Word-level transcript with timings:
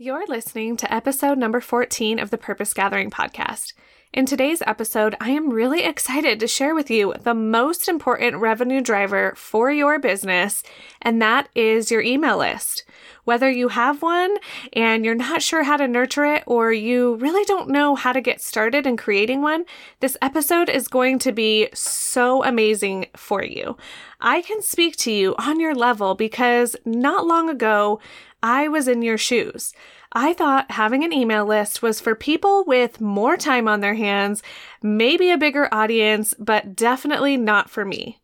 You're 0.00 0.28
listening 0.28 0.76
to 0.76 0.94
episode 0.94 1.38
number 1.38 1.60
14 1.60 2.20
of 2.20 2.30
the 2.30 2.38
Purpose 2.38 2.72
Gathering 2.72 3.10
podcast. 3.10 3.72
In 4.12 4.26
today's 4.26 4.62
episode, 4.64 5.16
I 5.20 5.30
am 5.30 5.50
really 5.50 5.82
excited 5.82 6.38
to 6.38 6.46
share 6.46 6.72
with 6.72 6.88
you 6.88 7.14
the 7.20 7.34
most 7.34 7.88
important 7.88 8.36
revenue 8.36 8.80
driver 8.80 9.34
for 9.36 9.72
your 9.72 9.98
business, 9.98 10.62
and 11.02 11.20
that 11.20 11.48
is 11.56 11.90
your 11.90 12.00
email 12.00 12.38
list. 12.38 12.84
Whether 13.24 13.50
you 13.50 13.68
have 13.68 14.00
one 14.00 14.36
and 14.72 15.04
you're 15.04 15.14
not 15.16 15.42
sure 15.42 15.64
how 15.64 15.76
to 15.76 15.88
nurture 15.88 16.24
it, 16.24 16.44
or 16.46 16.72
you 16.72 17.16
really 17.16 17.44
don't 17.44 17.68
know 17.68 17.96
how 17.96 18.12
to 18.12 18.20
get 18.20 18.40
started 18.40 18.86
in 18.86 18.96
creating 18.96 19.42
one, 19.42 19.64
this 20.00 20.16
episode 20.22 20.70
is 20.70 20.88
going 20.88 21.18
to 21.18 21.32
be 21.32 21.68
so 21.74 22.44
amazing 22.44 23.06
for 23.16 23.44
you. 23.44 23.76
I 24.20 24.42
can 24.42 24.62
speak 24.62 24.96
to 24.98 25.12
you 25.12 25.34
on 25.38 25.60
your 25.60 25.74
level 25.74 26.14
because 26.14 26.74
not 26.86 27.26
long 27.26 27.50
ago, 27.50 28.00
I 28.42 28.68
was 28.68 28.88
in 28.88 29.02
your 29.02 29.18
shoes. 29.18 29.72
I 30.12 30.32
thought 30.32 30.70
having 30.70 31.04
an 31.04 31.12
email 31.12 31.44
list 31.44 31.82
was 31.82 32.00
for 32.00 32.14
people 32.14 32.64
with 32.64 33.00
more 33.00 33.36
time 33.36 33.68
on 33.68 33.80
their 33.80 33.94
hands, 33.94 34.42
maybe 34.82 35.30
a 35.30 35.38
bigger 35.38 35.68
audience, 35.72 36.34
but 36.38 36.74
definitely 36.74 37.36
not 37.36 37.68
for 37.68 37.84
me. 37.84 38.20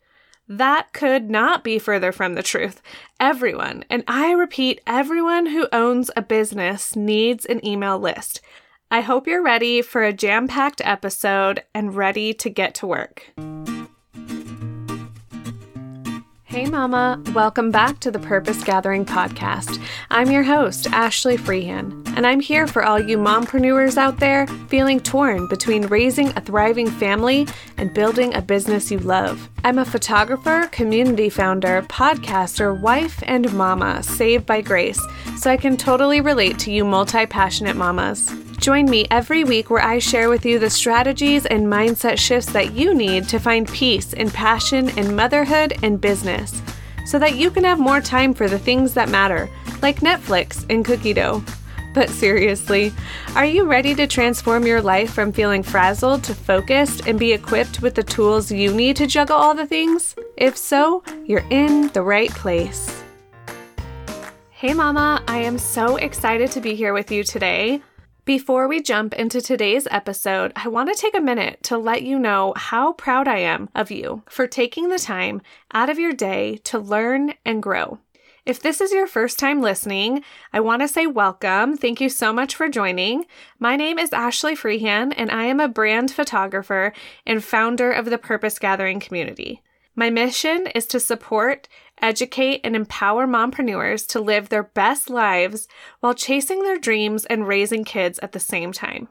That 0.48 0.92
could 0.92 1.30
not 1.30 1.64
be 1.64 1.78
further 1.78 2.12
from 2.12 2.34
the 2.34 2.42
truth. 2.42 2.82
Everyone, 3.18 3.84
and 3.88 4.04
I 4.06 4.32
repeat, 4.32 4.80
everyone 4.86 5.46
who 5.46 5.68
owns 5.72 6.10
a 6.16 6.22
business 6.22 6.94
needs 6.94 7.46
an 7.46 7.64
email 7.66 7.98
list. 7.98 8.40
I 8.90 9.00
hope 9.00 9.26
you're 9.26 9.42
ready 9.42 9.82
for 9.82 10.04
a 10.04 10.12
jam 10.12 10.46
packed 10.46 10.82
episode 10.84 11.62
and 11.74 11.96
ready 11.96 12.34
to 12.34 12.50
get 12.50 12.74
to 12.76 12.86
work. 12.86 13.32
Hey, 16.54 16.66
Mama. 16.66 17.20
Welcome 17.34 17.72
back 17.72 17.98
to 17.98 18.12
the 18.12 18.20
Purpose 18.20 18.62
Gathering 18.62 19.04
Podcast. 19.04 19.84
I'm 20.08 20.30
your 20.30 20.44
host, 20.44 20.86
Ashley 20.92 21.36
Freehan, 21.36 22.06
and 22.16 22.24
I'm 22.24 22.38
here 22.38 22.68
for 22.68 22.84
all 22.84 23.00
you 23.00 23.18
mompreneurs 23.18 23.96
out 23.96 24.20
there 24.20 24.46
feeling 24.68 25.00
torn 25.00 25.48
between 25.48 25.88
raising 25.88 26.28
a 26.28 26.40
thriving 26.40 26.88
family 26.88 27.48
and 27.76 27.92
building 27.92 28.36
a 28.36 28.40
business 28.40 28.92
you 28.92 29.00
love. 29.00 29.50
I'm 29.64 29.78
a 29.78 29.84
photographer, 29.86 30.68
community 30.72 31.30
founder, 31.30 31.80
podcaster, 31.88 32.78
wife, 32.78 33.22
and 33.22 33.50
mama 33.54 34.02
saved 34.02 34.44
by 34.44 34.60
grace, 34.60 35.00
so 35.38 35.50
I 35.50 35.56
can 35.56 35.78
totally 35.78 36.20
relate 36.20 36.58
to 36.60 36.70
you 36.70 36.84
multi 36.84 37.24
passionate 37.24 37.74
mamas. 37.74 38.30
Join 38.58 38.84
me 38.84 39.06
every 39.10 39.42
week 39.42 39.70
where 39.70 39.82
I 39.82 40.00
share 40.00 40.28
with 40.28 40.44
you 40.44 40.58
the 40.58 40.68
strategies 40.68 41.46
and 41.46 41.66
mindset 41.66 42.18
shifts 42.18 42.52
that 42.52 42.74
you 42.74 42.92
need 42.92 43.26
to 43.30 43.38
find 43.38 43.66
peace 43.66 44.12
and 44.12 44.30
passion 44.30 44.90
in 44.98 45.16
motherhood 45.16 45.78
and 45.82 45.98
business 45.98 46.60
so 47.06 47.18
that 47.18 47.36
you 47.36 47.50
can 47.50 47.64
have 47.64 47.78
more 47.78 48.02
time 48.02 48.34
for 48.34 48.50
the 48.50 48.58
things 48.58 48.92
that 48.92 49.08
matter, 49.08 49.48
like 49.80 50.00
Netflix 50.00 50.66
and 50.68 50.84
cookie 50.84 51.14
dough. 51.14 51.42
But 51.94 52.10
seriously, 52.10 52.92
are 53.36 53.46
you 53.46 53.64
ready 53.64 53.94
to 53.94 54.08
transform 54.08 54.66
your 54.66 54.82
life 54.82 55.12
from 55.12 55.32
feeling 55.32 55.62
frazzled 55.62 56.24
to 56.24 56.34
focused 56.34 57.06
and 57.06 57.20
be 57.20 57.32
equipped 57.32 57.82
with 57.82 57.94
the 57.94 58.02
tools 58.02 58.50
you 58.50 58.74
need 58.74 58.96
to 58.96 59.06
juggle 59.06 59.36
all 59.36 59.54
the 59.54 59.64
things? 59.64 60.16
If 60.36 60.56
so, 60.56 61.04
you're 61.24 61.46
in 61.50 61.88
the 61.88 62.02
right 62.02 62.30
place. 62.30 63.02
Hey, 64.50 64.74
Mama, 64.74 65.22
I 65.28 65.38
am 65.38 65.56
so 65.56 65.96
excited 65.96 66.50
to 66.50 66.60
be 66.60 66.74
here 66.74 66.92
with 66.92 67.12
you 67.12 67.22
today. 67.22 67.80
Before 68.24 68.66
we 68.66 68.82
jump 68.82 69.14
into 69.14 69.40
today's 69.40 69.86
episode, 69.90 70.52
I 70.56 70.68
want 70.68 70.88
to 70.88 71.00
take 71.00 71.14
a 71.14 71.20
minute 71.20 71.62
to 71.64 71.78
let 71.78 72.02
you 72.02 72.18
know 72.18 72.54
how 72.56 72.94
proud 72.94 73.28
I 73.28 73.38
am 73.38 73.68
of 73.74 73.92
you 73.92 74.22
for 74.28 74.46
taking 74.48 74.88
the 74.88 74.98
time 74.98 75.42
out 75.72 75.90
of 75.90 75.98
your 75.98 76.12
day 76.12 76.56
to 76.64 76.78
learn 76.78 77.34
and 77.44 77.62
grow. 77.62 77.98
If 78.46 78.60
this 78.60 78.80
is 78.80 78.92
your 78.92 79.06
first 79.06 79.38
time 79.38 79.62
listening, 79.62 80.22
I 80.52 80.60
want 80.60 80.82
to 80.82 80.88
say 80.88 81.06
welcome. 81.06 81.76
Thank 81.76 82.00
you 82.00 82.08
so 82.08 82.32
much 82.32 82.54
for 82.54 82.68
joining. 82.68 83.24
My 83.58 83.74
name 83.76 83.98
is 83.98 84.12
Ashley 84.12 84.54
Freehan, 84.54 85.12
and 85.16 85.30
I 85.30 85.44
am 85.44 85.60
a 85.60 85.68
brand 85.68 86.10
photographer 86.10 86.92
and 87.24 87.42
founder 87.42 87.90
of 87.90 88.04
the 88.06 88.18
Purpose 88.18 88.58
Gathering 88.58 89.00
community. 89.00 89.62
My 89.96 90.10
mission 90.10 90.66
is 90.74 90.86
to 90.86 91.00
support 91.00 91.68
educate, 92.02 92.60
and 92.64 92.76
empower 92.76 93.26
mompreneurs 93.26 94.06
to 94.08 94.20
live 94.20 94.48
their 94.48 94.62
best 94.62 95.08
lives 95.08 95.68
while 96.00 96.14
chasing 96.14 96.62
their 96.62 96.78
dreams 96.78 97.24
and 97.26 97.48
raising 97.48 97.84
kids 97.84 98.18
at 98.20 98.32
the 98.32 98.40
same 98.40 98.72
time. 98.72 99.08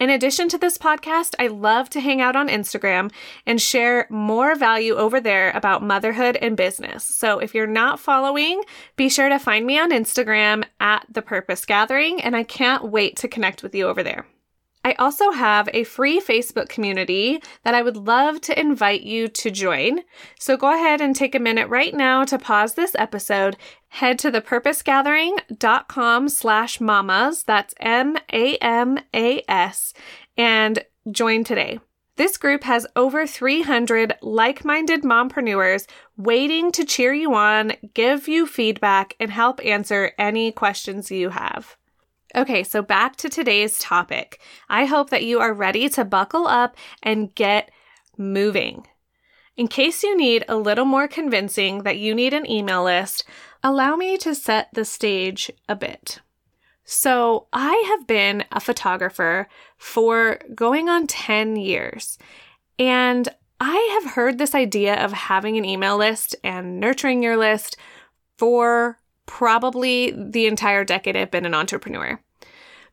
In 0.00 0.08
addition 0.08 0.48
to 0.48 0.56
this 0.56 0.78
podcast, 0.78 1.34
I 1.38 1.48
love 1.48 1.90
to 1.90 2.00
hang 2.00 2.22
out 2.22 2.34
on 2.34 2.48
Instagram 2.48 3.12
and 3.44 3.60
share 3.60 4.06
more 4.08 4.54
value 4.54 4.94
over 4.94 5.20
there 5.20 5.50
about 5.50 5.82
motherhood 5.82 6.36
and 6.36 6.56
business. 6.56 7.04
So 7.04 7.38
if 7.38 7.54
you're 7.54 7.66
not 7.66 8.00
following, 8.00 8.62
be 8.96 9.10
sure 9.10 9.28
to 9.28 9.38
find 9.38 9.66
me 9.66 9.78
on 9.78 9.90
Instagram 9.90 10.64
at 10.80 11.04
The 11.10 11.20
Purpose 11.20 11.66
Gathering, 11.66 12.22
and 12.22 12.34
I 12.34 12.44
can't 12.44 12.90
wait 12.90 13.16
to 13.16 13.28
connect 13.28 13.62
with 13.62 13.74
you 13.74 13.88
over 13.88 14.02
there. 14.02 14.26
I 14.84 14.94
also 14.94 15.30
have 15.32 15.68
a 15.74 15.84
free 15.84 16.20
Facebook 16.20 16.68
community 16.70 17.42
that 17.64 17.74
I 17.74 17.82
would 17.82 17.96
love 17.96 18.40
to 18.42 18.58
invite 18.58 19.02
you 19.02 19.28
to 19.28 19.50
join. 19.50 20.00
So 20.38 20.56
go 20.56 20.72
ahead 20.72 21.02
and 21.02 21.14
take 21.14 21.34
a 21.34 21.40
minute 21.40 21.68
right 21.68 21.94
now 21.94 22.24
to 22.24 22.38
pause 22.38 22.74
this 22.74 22.94
episode. 22.94 23.58
Head 23.88 24.18
to 24.20 24.32
thepurposegathering.com 24.32 26.28
slash 26.30 26.80
mamas, 26.80 27.42
that's 27.42 27.74
M-A-M-A-S, 27.80 28.24
and 30.38 30.84
join 31.10 31.44
today. 31.44 31.80
This 32.16 32.36
group 32.36 32.64
has 32.64 32.86
over 32.96 33.26
300 33.26 34.14
like 34.20 34.64
minded 34.64 35.02
mompreneurs 35.02 35.86
waiting 36.16 36.70
to 36.72 36.84
cheer 36.84 37.14
you 37.14 37.34
on, 37.34 37.72
give 37.94 38.28
you 38.28 38.46
feedback, 38.46 39.14
and 39.18 39.30
help 39.30 39.64
answer 39.64 40.12
any 40.18 40.52
questions 40.52 41.10
you 41.10 41.30
have. 41.30 41.78
Okay, 42.34 42.62
so 42.62 42.80
back 42.80 43.16
to 43.16 43.28
today's 43.28 43.78
topic. 43.78 44.40
I 44.68 44.84
hope 44.84 45.10
that 45.10 45.24
you 45.24 45.40
are 45.40 45.52
ready 45.52 45.88
to 45.90 46.04
buckle 46.04 46.46
up 46.46 46.76
and 47.02 47.34
get 47.34 47.70
moving. 48.16 48.86
In 49.56 49.66
case 49.66 50.02
you 50.02 50.16
need 50.16 50.44
a 50.48 50.56
little 50.56 50.84
more 50.84 51.08
convincing 51.08 51.82
that 51.82 51.98
you 51.98 52.14
need 52.14 52.32
an 52.32 52.48
email 52.48 52.84
list, 52.84 53.24
allow 53.64 53.96
me 53.96 54.16
to 54.18 54.34
set 54.34 54.68
the 54.72 54.84
stage 54.84 55.50
a 55.68 55.74
bit. 55.74 56.20
So, 56.84 57.46
I 57.52 57.84
have 57.88 58.06
been 58.06 58.44
a 58.50 58.58
photographer 58.58 59.48
for 59.76 60.40
going 60.54 60.88
on 60.88 61.06
10 61.06 61.56
years, 61.56 62.18
and 62.78 63.28
I 63.60 64.00
have 64.00 64.14
heard 64.14 64.38
this 64.38 64.54
idea 64.54 64.94
of 65.04 65.12
having 65.12 65.58
an 65.58 65.64
email 65.64 65.98
list 65.98 66.34
and 66.42 66.80
nurturing 66.80 67.22
your 67.22 67.36
list 67.36 67.76
for 68.38 68.99
probably 69.30 70.10
the 70.10 70.46
entire 70.46 70.84
decade 70.84 71.16
I've 71.16 71.30
been 71.30 71.46
an 71.46 71.54
entrepreneur. 71.54 72.20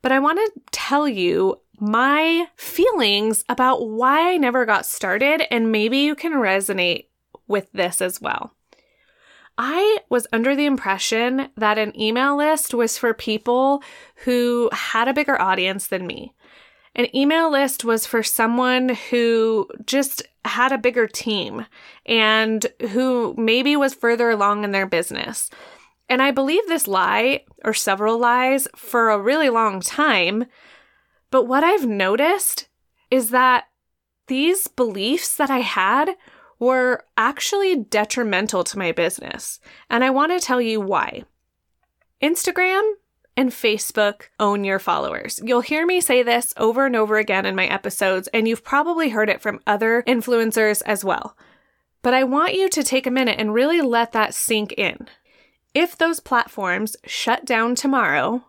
But 0.04 0.12
I 0.12 0.20
want 0.20 0.38
to 0.38 0.62
tell 0.72 1.08
you 1.08 1.60
my 1.80 2.46
feelings 2.56 3.44
about 3.50 3.90
why 3.90 4.34
I 4.34 4.38
never 4.38 4.64
got 4.64 4.86
started, 4.86 5.42
and 5.52 5.72
maybe 5.72 5.98
you 5.98 6.14
can 6.14 6.34
resonate 6.34 7.08
with 7.48 7.72
this 7.74 8.04
as 8.04 8.22
well. 8.22 8.54
I 9.58 9.98
was 10.10 10.28
under 10.32 10.56
the 10.56 10.68
impression 10.68 11.50
that 11.58 11.80
an 11.80 12.00
email 12.00 12.38
list 12.38 12.72
was 12.76 13.00
for 13.00 13.16
people 13.16 13.82
who 14.18 14.70
had 14.72 15.08
a 15.08 15.14
bigger 15.16 15.42
audience 15.42 15.88
than 15.88 16.06
me. 16.06 16.36
An 16.94 17.14
email 17.16 17.52
list 17.52 17.84
was 17.84 18.06
for 18.06 18.22
someone 18.22 18.90
who 19.10 19.68
just 19.88 20.22
had 20.46 20.72
a 20.72 20.78
bigger 20.78 21.08
team 21.08 21.66
and 22.06 22.68
who 22.92 23.34
maybe 23.38 23.76
was 23.76 23.96
further 23.96 24.30
along 24.30 24.64
in 24.64 24.72
their 24.72 24.86
business. 24.86 25.50
And 26.10 26.22
I 26.22 26.32
believe 26.32 26.66
this 26.68 26.88
lie, 26.88 27.44
or 27.66 27.74
several 27.74 28.18
lies, 28.18 28.68
for 28.76 29.10
a 29.10 29.20
really 29.20 29.50
long 29.50 29.82
time. 29.82 30.46
But 31.32 31.46
what 31.46 31.64
I've 31.64 31.86
noticed 31.86 32.68
is 33.12 33.30
that 33.32 33.66
these 34.28 34.68
beliefs 34.68 35.36
that 35.36 35.50
I 35.50 35.60
had 35.60 36.16
were 36.60 37.04
actually 37.18 37.76
detrimental 37.76 38.64
to 38.64 38.78
my 38.78 38.92
business. 38.92 39.60
And 39.90 40.04
I 40.04 40.10
want 40.10 40.32
to 40.32 40.46
tell 40.46 40.62
you 40.62 40.82
why. 40.82 41.24
Instagram 42.22 42.94
and 43.36 43.52
Facebook 43.52 44.24
own 44.40 44.64
your 44.64 44.80
followers. 44.80 45.40
You'll 45.44 45.62
hear 45.62 45.86
me 45.86 46.02
say 46.02 46.24
this 46.24 46.54
over 46.58 46.88
and 46.88 46.96
over 46.96 47.18
again 47.18 47.46
in 47.46 47.56
my 47.56 47.68
episodes, 47.68 48.28
and 48.34 48.48
you've 48.48 48.64
probably 48.64 49.10
heard 49.10 49.30
it 49.30 49.42
from 49.42 49.60
other 49.68 50.04
influencers 50.08 50.82
as 50.86 51.06
well. 51.06 51.38
But 52.02 52.16
I 52.16 52.24
want 52.24 52.56
you 52.56 52.70
to 52.70 52.84
take 52.84 53.06
a 53.06 53.12
minute 53.12 53.36
and 53.38 53.54
really 53.54 53.82
let 53.82 54.14
that 54.14 54.34
sink 54.34 54.74
in. 54.74 55.08
If 55.80 55.96
those 55.96 56.20
platforms 56.20 56.96
shut 57.06 57.46
down 57.46 57.76
tomorrow, 57.76 58.44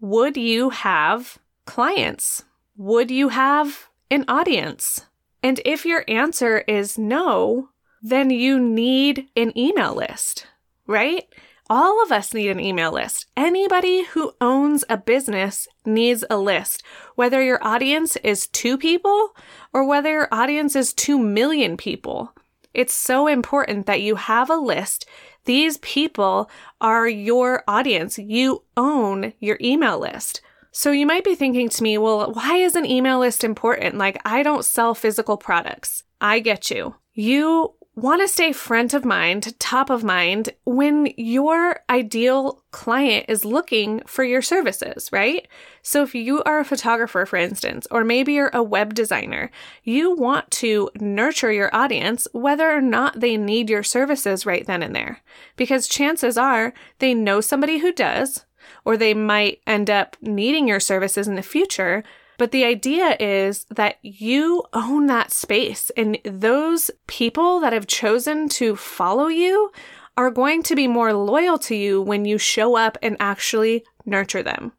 would 0.00 0.38
you 0.38 0.70
have 0.70 1.36
clients? 1.66 2.44
Would 2.74 3.10
you 3.10 3.28
have 3.28 3.90
an 4.10 4.24
audience? 4.28 5.04
And 5.42 5.60
if 5.66 5.84
your 5.84 6.06
answer 6.08 6.64
is 6.66 6.96
no, 6.96 7.68
then 8.00 8.30
you 8.30 8.58
need 8.58 9.28
an 9.36 9.52
email 9.58 9.94
list, 9.94 10.46
right? 10.86 11.24
All 11.68 12.02
of 12.02 12.10
us 12.10 12.32
need 12.32 12.48
an 12.48 12.60
email 12.60 12.92
list. 12.92 13.26
Anybody 13.36 14.04
who 14.04 14.32
owns 14.40 14.82
a 14.88 14.96
business 14.96 15.68
needs 15.84 16.24
a 16.30 16.38
list, 16.38 16.82
whether 17.14 17.42
your 17.42 17.62
audience 17.62 18.16
is 18.24 18.46
two 18.46 18.78
people 18.78 19.32
or 19.74 19.86
whether 19.86 20.10
your 20.10 20.28
audience 20.32 20.74
is 20.74 20.94
two 20.94 21.18
million 21.18 21.76
people. 21.76 22.32
It's 22.72 22.94
so 22.94 23.26
important 23.26 23.84
that 23.84 24.00
you 24.00 24.14
have 24.14 24.48
a 24.48 24.54
list 24.54 25.04
These 25.44 25.78
people 25.78 26.50
are 26.80 27.08
your 27.08 27.64
audience. 27.66 28.18
You 28.18 28.62
own 28.76 29.32
your 29.40 29.58
email 29.60 29.98
list. 29.98 30.42
So 30.72 30.92
you 30.92 31.06
might 31.06 31.24
be 31.24 31.34
thinking 31.34 31.68
to 31.68 31.82
me, 31.82 31.98
well, 31.98 32.32
why 32.32 32.56
is 32.56 32.76
an 32.76 32.86
email 32.86 33.18
list 33.18 33.42
important? 33.42 33.96
Like, 33.96 34.20
I 34.24 34.42
don't 34.42 34.64
sell 34.64 34.94
physical 34.94 35.36
products. 35.36 36.04
I 36.20 36.38
get 36.38 36.70
you. 36.70 36.94
You 37.12 37.74
want 37.96 38.22
to 38.22 38.28
stay 38.28 38.52
front 38.52 38.94
of 38.94 39.04
mind, 39.04 39.58
top 39.58 39.90
of 39.90 40.04
mind 40.04 40.50
when 40.64 41.12
your 41.16 41.80
ideal 41.90 42.62
client 42.70 43.26
is 43.28 43.44
looking 43.44 44.00
for 44.06 44.22
your 44.22 44.40
services, 44.40 45.10
right? 45.12 45.48
So 45.82 46.02
if 46.02 46.14
you 46.14 46.42
are 46.44 46.60
a 46.60 46.64
photographer, 46.64 47.26
for 47.26 47.36
instance, 47.36 47.86
or 47.90 48.04
maybe 48.04 48.32
you're 48.32 48.50
a 48.54 48.62
web 48.62 48.94
designer, 48.94 49.50
you 49.82 50.14
want 50.14 50.50
to 50.52 50.88
nurture 51.00 51.52
your 51.52 51.74
audience 51.74 52.28
whether 52.32 52.70
or 52.70 52.80
not 52.80 53.20
they 53.20 53.36
need 53.36 53.68
your 53.68 53.82
services 53.82 54.46
right 54.46 54.66
then 54.66 54.82
and 54.82 54.94
there. 54.94 55.20
Because 55.56 55.88
chances 55.88 56.38
are 56.38 56.72
they 57.00 57.12
know 57.12 57.40
somebody 57.40 57.78
who 57.78 57.92
does, 57.92 58.44
or 58.84 58.96
they 58.96 59.14
might 59.14 59.60
end 59.66 59.90
up 59.90 60.16
needing 60.20 60.68
your 60.68 60.80
services 60.80 61.26
in 61.26 61.34
the 61.34 61.42
future. 61.42 62.04
But 62.40 62.52
the 62.52 62.64
idea 62.64 63.18
is 63.20 63.66
that 63.68 63.98
you 64.00 64.64
own 64.72 65.08
that 65.08 65.30
space, 65.30 65.90
and 65.94 66.16
those 66.24 66.90
people 67.06 67.60
that 67.60 67.74
have 67.74 67.86
chosen 67.86 68.48
to 68.48 68.76
follow 68.76 69.26
you 69.26 69.70
are 70.16 70.30
going 70.30 70.62
to 70.62 70.74
be 70.74 70.88
more 70.88 71.12
loyal 71.12 71.58
to 71.58 71.74
you 71.76 72.00
when 72.00 72.24
you 72.24 72.38
show 72.38 72.78
up 72.78 72.96
and 73.02 73.18
actually 73.20 73.84
nurture 74.06 74.42
them. 74.42 74.72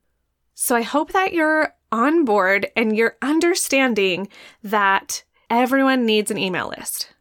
So 0.55 0.75
I 0.75 0.81
hope 0.81 1.11
that 1.11 1.33
you're 1.33 1.75
on 1.91 2.25
board 2.25 2.65
and 2.75 2.97
you're 2.97 3.17
understanding 3.21 4.27
that 4.63 5.23
everyone 5.51 6.03
needs 6.03 6.31
an 6.31 6.39
email 6.39 6.73
list. 6.75 7.13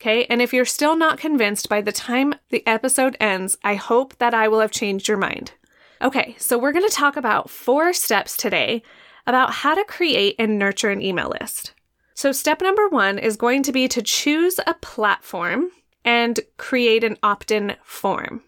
Okay. 0.00 0.24
And 0.30 0.40
if 0.40 0.54
you're 0.54 0.64
still 0.64 0.96
not 0.96 1.18
convinced 1.18 1.68
by 1.68 1.82
the 1.82 1.92
time 1.92 2.36
the 2.48 2.66
episode 2.66 3.18
ends, 3.20 3.58
I 3.62 3.74
hope 3.74 4.16
that 4.16 4.32
I 4.32 4.48
will 4.48 4.60
have 4.60 4.70
changed 4.70 5.08
your 5.08 5.18
mind. 5.18 5.52
Okay, 6.00 6.36
so 6.38 6.58
we're 6.58 6.72
going 6.72 6.88
to 6.88 6.94
talk 6.94 7.18
about 7.18 7.50
four 7.50 7.92
steps 7.92 8.36
today 8.36 8.82
about 9.26 9.52
how 9.52 9.74
to 9.74 9.84
create 9.84 10.36
and 10.38 10.58
nurture 10.58 10.90
an 10.90 11.02
email 11.02 11.32
list. 11.40 11.74
So, 12.14 12.30
step 12.32 12.60
number 12.62 12.88
one 12.88 13.18
is 13.18 13.36
going 13.36 13.62
to 13.64 13.72
be 13.72 13.88
to 13.88 14.02
choose 14.02 14.60
a 14.66 14.74
platform 14.74 15.70
and 16.04 16.38
create 16.56 17.02
an 17.02 17.18
opt 17.22 17.50
in 17.50 17.76
form. 17.82 18.42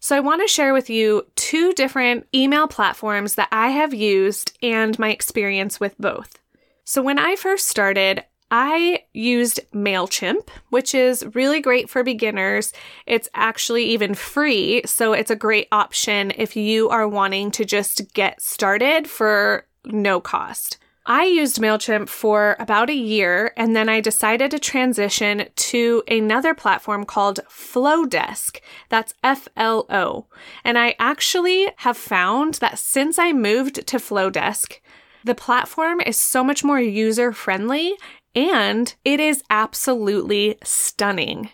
So, 0.00 0.16
I 0.16 0.20
want 0.20 0.40
to 0.42 0.48
share 0.48 0.72
with 0.72 0.88
you 0.88 1.26
two 1.34 1.72
different 1.72 2.26
email 2.34 2.68
platforms 2.68 3.34
that 3.34 3.48
I 3.50 3.70
have 3.70 3.92
used 3.92 4.56
and 4.62 4.98
my 4.98 5.10
experience 5.10 5.80
with 5.80 5.98
both. 5.98 6.38
So, 6.84 7.02
when 7.02 7.18
I 7.18 7.34
first 7.34 7.66
started, 7.66 8.24
I 8.50 9.04
used 9.12 9.60
MailChimp, 9.74 10.48
which 10.70 10.94
is 10.94 11.26
really 11.34 11.60
great 11.60 11.90
for 11.90 12.02
beginners. 12.02 12.72
It's 13.06 13.28
actually 13.34 13.84
even 13.86 14.14
free, 14.14 14.82
so 14.86 15.12
it's 15.12 15.30
a 15.30 15.36
great 15.36 15.68
option 15.70 16.32
if 16.36 16.56
you 16.56 16.88
are 16.88 17.06
wanting 17.06 17.50
to 17.52 17.66
just 17.66 18.14
get 18.14 18.40
started 18.40 19.08
for 19.08 19.66
no 19.84 20.20
cost. 20.20 20.78
I 21.10 21.24
used 21.24 21.56
MailChimp 21.56 22.10
for 22.10 22.54
about 22.58 22.90
a 22.90 22.94
year 22.94 23.54
and 23.56 23.74
then 23.74 23.88
I 23.88 24.00
decided 24.00 24.50
to 24.50 24.58
transition 24.58 25.46
to 25.56 26.02
another 26.06 26.52
platform 26.52 27.04
called 27.04 27.40
Flodesk. 27.48 28.58
That's 28.90 29.14
F 29.24 29.48
L 29.56 29.86
O. 29.88 30.26
And 30.64 30.76
I 30.76 30.94
actually 30.98 31.72
have 31.78 31.96
found 31.96 32.54
that 32.54 32.78
since 32.78 33.18
I 33.18 33.32
moved 33.32 33.86
to 33.86 33.96
Flodesk, 33.96 34.80
the 35.24 35.34
platform 35.34 36.02
is 36.02 36.18
so 36.18 36.44
much 36.44 36.62
more 36.62 36.80
user 36.80 37.32
friendly 37.32 37.94
and 38.34 38.94
it 39.02 39.18
is 39.18 39.42
absolutely 39.48 40.58
stunning. 40.62 41.48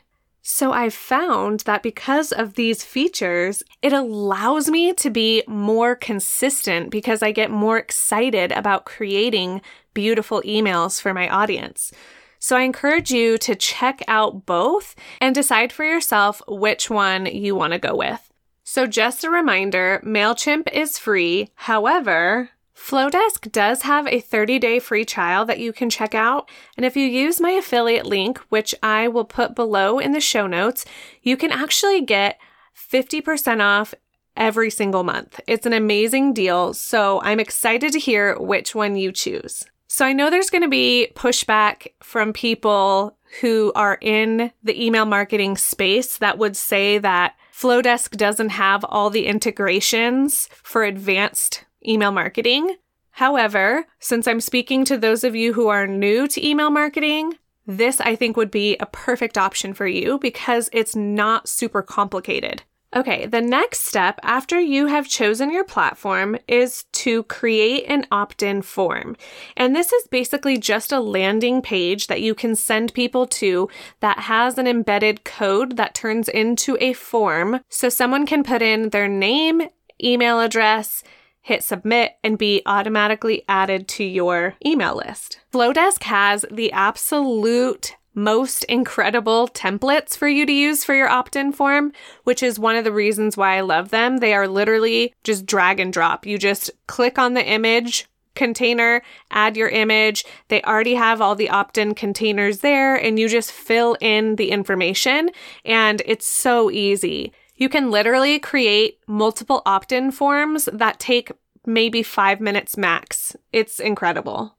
So 0.46 0.72
I've 0.72 0.92
found 0.92 1.60
that 1.60 1.82
because 1.82 2.30
of 2.30 2.52
these 2.52 2.84
features, 2.84 3.62
it 3.80 3.94
allows 3.94 4.68
me 4.68 4.92
to 4.92 5.08
be 5.08 5.42
more 5.46 5.96
consistent 5.96 6.90
because 6.90 7.22
I 7.22 7.32
get 7.32 7.50
more 7.50 7.78
excited 7.78 8.52
about 8.52 8.84
creating 8.84 9.62
beautiful 9.94 10.42
emails 10.42 11.00
for 11.00 11.14
my 11.14 11.30
audience. 11.30 11.92
So 12.38 12.58
I 12.58 12.60
encourage 12.60 13.10
you 13.10 13.38
to 13.38 13.54
check 13.54 14.02
out 14.06 14.44
both 14.44 14.94
and 15.18 15.34
decide 15.34 15.72
for 15.72 15.82
yourself 15.82 16.42
which 16.46 16.90
one 16.90 17.24
you 17.24 17.54
want 17.54 17.72
to 17.72 17.78
go 17.78 17.96
with. 17.96 18.30
So 18.64 18.86
just 18.86 19.24
a 19.24 19.30
reminder, 19.30 20.02
MailChimp 20.04 20.70
is 20.74 20.98
free. 20.98 21.52
However, 21.54 22.50
Flodesk 22.76 23.50
does 23.52 23.82
have 23.82 24.06
a 24.06 24.20
30 24.20 24.58
day 24.58 24.78
free 24.78 25.04
trial 25.04 25.44
that 25.44 25.58
you 25.58 25.72
can 25.72 25.88
check 25.88 26.14
out. 26.14 26.48
And 26.76 26.84
if 26.84 26.96
you 26.96 27.06
use 27.06 27.40
my 27.40 27.50
affiliate 27.50 28.06
link, 28.06 28.38
which 28.48 28.74
I 28.82 29.08
will 29.08 29.24
put 29.24 29.54
below 29.54 29.98
in 29.98 30.12
the 30.12 30.20
show 30.20 30.46
notes, 30.46 30.84
you 31.22 31.36
can 31.36 31.52
actually 31.52 32.00
get 32.02 32.38
50% 32.76 33.60
off 33.60 33.94
every 34.36 34.70
single 34.70 35.04
month. 35.04 35.40
It's 35.46 35.66
an 35.66 35.72
amazing 35.72 36.34
deal. 36.34 36.74
So 36.74 37.20
I'm 37.22 37.40
excited 37.40 37.92
to 37.92 38.00
hear 38.00 38.38
which 38.38 38.74
one 38.74 38.96
you 38.96 39.12
choose. 39.12 39.64
So 39.86 40.04
I 40.04 40.12
know 40.12 40.28
there's 40.28 40.50
going 40.50 40.62
to 40.62 40.68
be 40.68 41.12
pushback 41.14 41.88
from 42.02 42.32
people 42.32 43.16
who 43.40 43.72
are 43.76 43.98
in 44.00 44.50
the 44.62 44.84
email 44.84 45.04
marketing 45.04 45.56
space 45.56 46.18
that 46.18 46.38
would 46.38 46.56
say 46.56 46.98
that 46.98 47.36
Flodesk 47.52 48.16
doesn't 48.16 48.48
have 48.50 48.84
all 48.84 49.10
the 49.10 49.26
integrations 49.26 50.48
for 50.62 50.82
advanced 50.82 51.64
email 51.86 52.12
marketing. 52.12 52.76
However, 53.12 53.86
since 54.00 54.26
I'm 54.26 54.40
speaking 54.40 54.84
to 54.86 54.98
those 54.98 55.22
of 55.22 55.36
you 55.36 55.52
who 55.52 55.68
are 55.68 55.86
new 55.86 56.26
to 56.28 56.46
email 56.46 56.70
marketing, 56.70 57.34
this 57.66 58.00
I 58.00 58.16
think 58.16 58.36
would 58.36 58.50
be 58.50 58.76
a 58.78 58.86
perfect 58.86 59.38
option 59.38 59.72
for 59.72 59.86
you 59.86 60.18
because 60.18 60.68
it's 60.72 60.96
not 60.96 61.48
super 61.48 61.80
complicated. 61.82 62.62
Okay, 62.96 63.26
the 63.26 63.40
next 63.40 63.80
step 63.80 64.20
after 64.22 64.60
you 64.60 64.86
have 64.86 65.08
chosen 65.08 65.50
your 65.50 65.64
platform 65.64 66.36
is 66.46 66.84
to 66.92 67.24
create 67.24 67.86
an 67.88 68.06
opt 68.12 68.40
in 68.40 68.62
form. 68.62 69.16
And 69.56 69.74
this 69.74 69.92
is 69.92 70.06
basically 70.06 70.58
just 70.58 70.92
a 70.92 71.00
landing 71.00 71.60
page 71.60 72.06
that 72.06 72.22
you 72.22 72.36
can 72.36 72.54
send 72.54 72.94
people 72.94 73.26
to 73.26 73.68
that 73.98 74.20
has 74.20 74.58
an 74.58 74.68
embedded 74.68 75.24
code 75.24 75.76
that 75.76 75.96
turns 75.96 76.28
into 76.28 76.78
a 76.80 76.92
form. 76.92 77.60
So 77.68 77.88
someone 77.88 78.26
can 78.26 78.44
put 78.44 78.62
in 78.62 78.90
their 78.90 79.08
name, 79.08 79.62
email 80.00 80.38
address, 80.38 81.02
hit 81.44 81.62
submit, 81.62 82.12
and 82.24 82.38
be 82.38 82.62
automatically 82.64 83.44
added 83.48 83.86
to 83.86 84.02
your 84.02 84.54
email 84.64 84.96
list. 84.96 85.40
Flodesk 85.52 86.02
has 86.04 86.46
the 86.50 86.72
absolute 86.72 87.96
most 88.14 88.64
incredible 88.64 89.48
templates 89.48 90.16
for 90.16 90.26
you 90.26 90.46
to 90.46 90.52
use 90.52 90.84
for 90.84 90.94
your 90.94 91.08
opt 91.08 91.36
in 91.36 91.52
form, 91.52 91.92
which 92.22 92.42
is 92.42 92.58
one 92.58 92.76
of 92.76 92.84
the 92.84 92.92
reasons 92.92 93.36
why 93.36 93.58
I 93.58 93.60
love 93.60 93.90
them. 93.90 94.18
They 94.18 94.32
are 94.32 94.48
literally 94.48 95.12
just 95.22 95.44
drag 95.44 95.80
and 95.80 95.92
drop. 95.92 96.24
You 96.24 96.38
just 96.38 96.70
click 96.86 97.18
on 97.18 97.34
the 97.34 97.44
image 97.44 98.06
container, 98.34 99.02
add 99.30 99.56
your 99.56 99.68
image. 99.68 100.24
They 100.48 100.62
already 100.62 100.94
have 100.94 101.20
all 101.20 101.34
the 101.34 101.50
opt 101.50 101.76
in 101.76 101.94
containers 101.94 102.60
there, 102.60 102.96
and 102.96 103.18
you 103.18 103.28
just 103.28 103.52
fill 103.52 103.96
in 104.00 104.36
the 104.36 104.50
information, 104.50 105.30
and 105.64 106.02
it's 106.06 106.26
so 106.26 106.70
easy. 106.70 107.32
You 107.56 107.68
can 107.68 107.90
literally 107.90 108.38
create 108.38 108.98
multiple 109.06 109.62
opt 109.64 109.92
in 109.92 110.10
forms 110.10 110.68
that 110.72 110.98
take 110.98 111.30
maybe 111.66 112.02
five 112.02 112.40
minutes 112.40 112.76
max. 112.76 113.36
It's 113.52 113.78
incredible. 113.78 114.56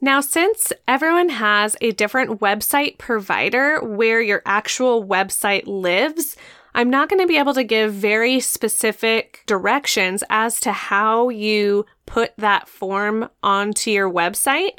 Now, 0.00 0.22
since 0.22 0.72
everyone 0.88 1.28
has 1.28 1.76
a 1.82 1.92
different 1.92 2.40
website 2.40 2.96
provider 2.96 3.84
where 3.84 4.22
your 4.22 4.40
actual 4.46 5.04
website 5.04 5.64
lives, 5.66 6.36
I'm 6.74 6.88
not 6.88 7.10
going 7.10 7.20
to 7.20 7.26
be 7.26 7.36
able 7.36 7.52
to 7.54 7.64
give 7.64 7.92
very 7.92 8.40
specific 8.40 9.42
directions 9.46 10.24
as 10.30 10.58
to 10.60 10.72
how 10.72 11.28
you 11.28 11.84
put 12.06 12.32
that 12.38 12.68
form 12.68 13.28
onto 13.42 13.90
your 13.90 14.10
website. 14.10 14.78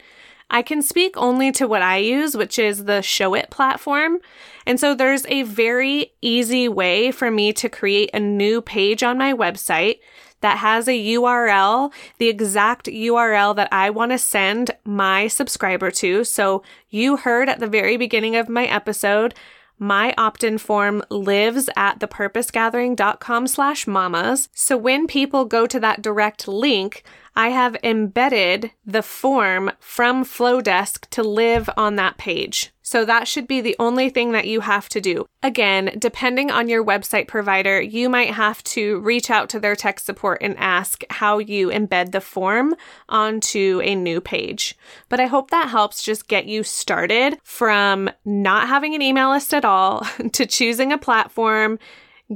I 0.52 0.62
can 0.62 0.82
speak 0.82 1.16
only 1.16 1.52
to 1.54 1.68
what 1.68 1.82
I 1.82 1.98
use, 1.98 2.36
which 2.36 2.60
is 2.60 2.84
the 2.84 3.00
Showit 3.00 3.50
platform. 3.50 4.20
And 4.66 4.80
so 4.80 4.94
there's 4.94 5.26
a 5.28 5.44
very 5.44 6.12
easy 6.22 6.68
way 6.68 7.12
for 7.12 7.32
me 7.32 7.54
to 7.54 7.70
create 7.70 8.10
a 8.14 8.20
new 8.20 8.62
page 8.62 9.02
on 9.02 9.18
my 9.18 9.34
website 9.34 10.00
that 10.42 10.58
has 10.58 10.88
a 10.88 11.16
URL, 11.16 11.94
the 12.18 12.28
exact 12.28 12.88
URL 12.88 13.56
that 13.56 13.70
I 13.72 13.90
want 13.92 14.12
to 14.12 14.18
send 14.18 14.72
my 14.84 15.28
subscriber 15.28 15.90
to. 15.92 16.26
So 16.26 16.64
you 16.90 17.16
heard 17.18 17.48
at 17.48 17.60
the 17.60 17.68
very 17.68 17.96
beginning 17.96 18.36
of 18.36 18.50
my 18.50 18.66
episode, 18.66 19.34
my 19.82 20.14
opt-in 20.16 20.60
form 20.60 21.02
lives 21.10 21.68
at 21.76 22.00
thepurposegathering.com 22.00 23.48
slash 23.48 23.88
mamas. 23.88 24.48
So 24.54 24.78
when 24.78 25.08
people 25.08 25.46
go 25.46 25.66
to 25.66 25.80
that 25.80 26.04
direct 26.04 26.48
link, 26.48 27.04
I 27.36 27.50
have 27.50 27.76
embedded 27.82 28.72
the 28.86 29.02
form 29.02 29.72
from 29.80 30.24
Flodesk 30.24 31.10
to 31.10 31.24
live 31.24 31.68
on 31.76 31.96
that 31.96 32.18
page. 32.18 32.72
So 32.92 33.06
that 33.06 33.26
should 33.26 33.48
be 33.48 33.62
the 33.62 33.78
only 33.80 34.10
thing 34.10 34.34
that 34.34 34.48
you 34.48 34.60
have 34.60 34.90
to 34.90 35.00
do. 35.00 35.26
Again, 35.42 35.96
depending 35.98 36.52
on 36.52 36.68
your 36.68 36.84
website 36.84 37.26
provider, 37.30 37.80
you 37.80 38.10
might 38.10 38.32
have 38.32 38.62
to 38.66 39.00
reach 39.00 39.32
out 39.32 39.48
to 39.52 39.62
their 39.62 39.78
tech 39.78 39.98
support 39.98 40.40
and 40.42 40.58
ask 40.58 41.06
how 41.10 41.38
you 41.38 41.70
embed 41.70 42.12
the 42.12 42.20
form 42.20 42.76
onto 43.08 43.80
a 43.86 43.96
new 43.96 44.20
page. 44.20 44.76
But 45.08 45.22
I 45.22 45.28
hope 45.28 45.52
that 45.52 45.70
helps 45.70 46.04
just 46.04 46.28
get 46.28 46.48
you 46.48 46.64
started 46.64 47.40
from 47.44 48.10
not 48.26 48.68
having 48.68 48.94
an 48.94 49.02
email 49.02 49.30
list 49.30 49.54
at 49.54 49.64
all 49.64 50.02
to 50.34 50.46
choosing 50.46 50.92
a 50.92 50.98
platform 50.98 51.80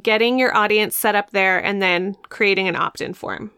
getting 0.01 0.39
your 0.39 0.55
audience 0.55 0.95
set 0.95 1.15
up 1.15 1.31
there, 1.31 1.62
and 1.62 1.81
then 1.81 2.15
creating 2.29 2.69
an 2.69 2.77
opt 2.77 3.01
in 3.01 3.13
form. 3.13 3.51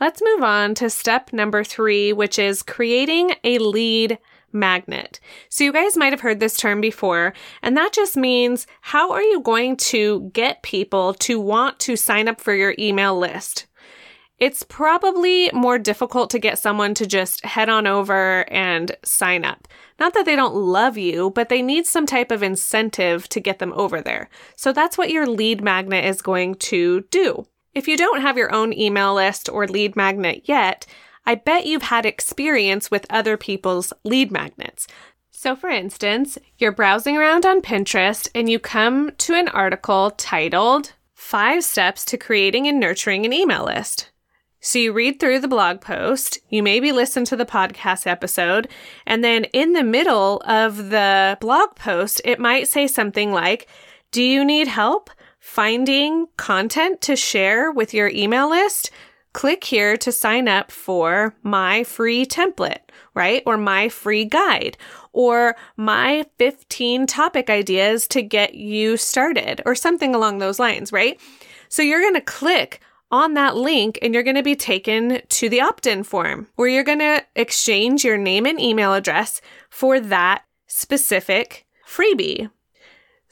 Let's 0.00 0.22
move 0.22 0.42
on 0.42 0.74
to 0.76 0.88
step 0.88 1.34
number 1.34 1.64
three, 1.64 2.14
which 2.14 2.38
is 2.38 2.62
creating 2.62 3.32
a 3.44 3.58
lead 3.58 4.18
magnet. 4.54 5.20
So, 5.48 5.64
you 5.64 5.72
guys 5.72 5.96
might 5.96 6.12
have 6.12 6.20
heard 6.20 6.40
this 6.40 6.56
term 6.56 6.80
before, 6.80 7.34
and 7.62 7.76
that 7.76 7.92
just 7.92 8.16
means 8.16 8.66
how 8.80 9.12
are 9.12 9.22
you 9.22 9.40
going 9.40 9.76
to 9.76 10.30
get 10.32 10.62
people 10.62 11.14
to 11.14 11.40
want 11.40 11.80
to 11.80 11.96
sign 11.96 12.28
up 12.28 12.40
for 12.40 12.54
your 12.54 12.74
email 12.78 13.18
list? 13.18 13.66
It's 14.38 14.64
probably 14.64 15.48
more 15.52 15.78
difficult 15.78 16.28
to 16.30 16.40
get 16.40 16.58
someone 16.58 16.92
to 16.94 17.06
just 17.06 17.44
head 17.44 17.68
on 17.68 17.86
over 17.86 18.44
and 18.50 18.96
sign 19.04 19.44
up. 19.44 19.68
Not 20.00 20.12
that 20.14 20.26
they 20.26 20.34
don't 20.34 20.56
love 20.56 20.98
you, 20.98 21.30
but 21.30 21.48
they 21.48 21.62
need 21.62 21.86
some 21.86 22.04
type 22.04 22.32
of 22.32 22.42
incentive 22.42 23.28
to 23.28 23.40
get 23.40 23.60
them 23.60 23.72
over 23.76 24.00
there. 24.00 24.28
So 24.56 24.72
that's 24.72 24.98
what 24.98 25.10
your 25.10 25.26
lead 25.26 25.62
magnet 25.62 26.04
is 26.04 26.20
going 26.20 26.56
to 26.56 27.02
do. 27.10 27.46
If 27.74 27.86
you 27.86 27.96
don't 27.96 28.22
have 28.22 28.36
your 28.36 28.52
own 28.52 28.72
email 28.72 29.14
list 29.14 29.48
or 29.48 29.68
lead 29.68 29.94
magnet 29.94 30.42
yet, 30.44 30.86
I 31.26 31.34
bet 31.34 31.66
you've 31.66 31.82
had 31.82 32.04
experience 32.04 32.90
with 32.90 33.06
other 33.08 33.36
people's 33.36 33.92
lead 34.04 34.30
magnets. 34.30 34.86
So, 35.30 35.56
for 35.56 35.68
instance, 35.68 36.38
you're 36.58 36.72
browsing 36.72 37.16
around 37.16 37.44
on 37.44 37.60
Pinterest 37.60 38.28
and 38.34 38.48
you 38.48 38.58
come 38.58 39.10
to 39.18 39.34
an 39.34 39.48
article 39.48 40.10
titled 40.12 40.92
Five 41.14 41.64
Steps 41.64 42.04
to 42.06 42.16
Creating 42.16 42.66
and 42.66 42.78
Nurturing 42.78 43.26
an 43.26 43.32
Email 43.32 43.64
List. 43.64 44.10
So, 44.60 44.78
you 44.78 44.92
read 44.92 45.20
through 45.20 45.40
the 45.40 45.48
blog 45.48 45.80
post, 45.80 46.38
you 46.48 46.62
maybe 46.62 46.92
listen 46.92 47.24
to 47.26 47.36
the 47.36 47.44
podcast 47.44 48.06
episode, 48.06 48.68
and 49.06 49.22
then 49.22 49.44
in 49.52 49.72
the 49.72 49.84
middle 49.84 50.42
of 50.46 50.90
the 50.90 51.36
blog 51.40 51.74
post, 51.74 52.20
it 52.24 52.40
might 52.40 52.68
say 52.68 52.86
something 52.86 53.32
like, 53.32 53.68
Do 54.12 54.22
you 54.22 54.44
need 54.44 54.68
help? 54.68 55.10
finding 55.44 56.26
content 56.38 57.02
to 57.02 57.14
share 57.14 57.70
with 57.70 57.92
your 57.92 58.08
email 58.08 58.48
list, 58.48 58.90
click 59.34 59.64
here 59.64 59.98
to 59.98 60.10
sign 60.10 60.48
up 60.48 60.70
for 60.70 61.34
my 61.42 61.84
free 61.84 62.24
template, 62.24 62.78
right? 63.14 63.42
Or 63.44 63.58
my 63.58 63.90
free 63.90 64.24
guide 64.24 64.78
or 65.12 65.54
my 65.76 66.24
15 66.38 67.06
topic 67.06 67.50
ideas 67.50 68.08
to 68.08 68.22
get 68.22 68.54
you 68.54 68.96
started 68.96 69.60
or 69.66 69.74
something 69.74 70.14
along 70.14 70.38
those 70.38 70.58
lines, 70.58 70.90
right? 70.92 71.20
So 71.68 71.82
you're 71.82 72.00
going 72.00 72.14
to 72.14 72.20
click 72.22 72.80
on 73.10 73.34
that 73.34 73.56
link 73.56 73.98
and 74.00 74.14
you're 74.14 74.22
going 74.22 74.36
to 74.36 74.42
be 74.42 74.56
taken 74.56 75.20
to 75.28 75.48
the 75.48 75.60
opt 75.60 75.86
in 75.86 76.02
form 76.04 76.48
where 76.56 76.68
you're 76.68 76.82
going 76.82 77.00
to 77.00 77.22
exchange 77.36 78.04
your 78.04 78.16
name 78.16 78.46
and 78.46 78.60
email 78.60 78.94
address 78.94 79.40
for 79.68 80.00
that 80.00 80.44
specific 80.66 81.66
freebie. 81.86 82.50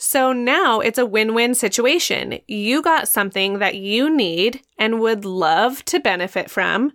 So 0.04 0.32
now 0.32 0.80
it's 0.80 0.99
a 0.99 1.06
win 1.06 1.32
win 1.32 1.54
situation. 1.54 2.40
You 2.49 2.82
got 2.82 3.06
something 3.06 3.61
that 3.61 3.76
you 3.76 4.11
need 4.14 4.61
and 4.76 4.99
would 4.99 5.25
love 5.25 5.85
to 5.85 6.00
benefit 6.00 6.50
from, 6.50 6.92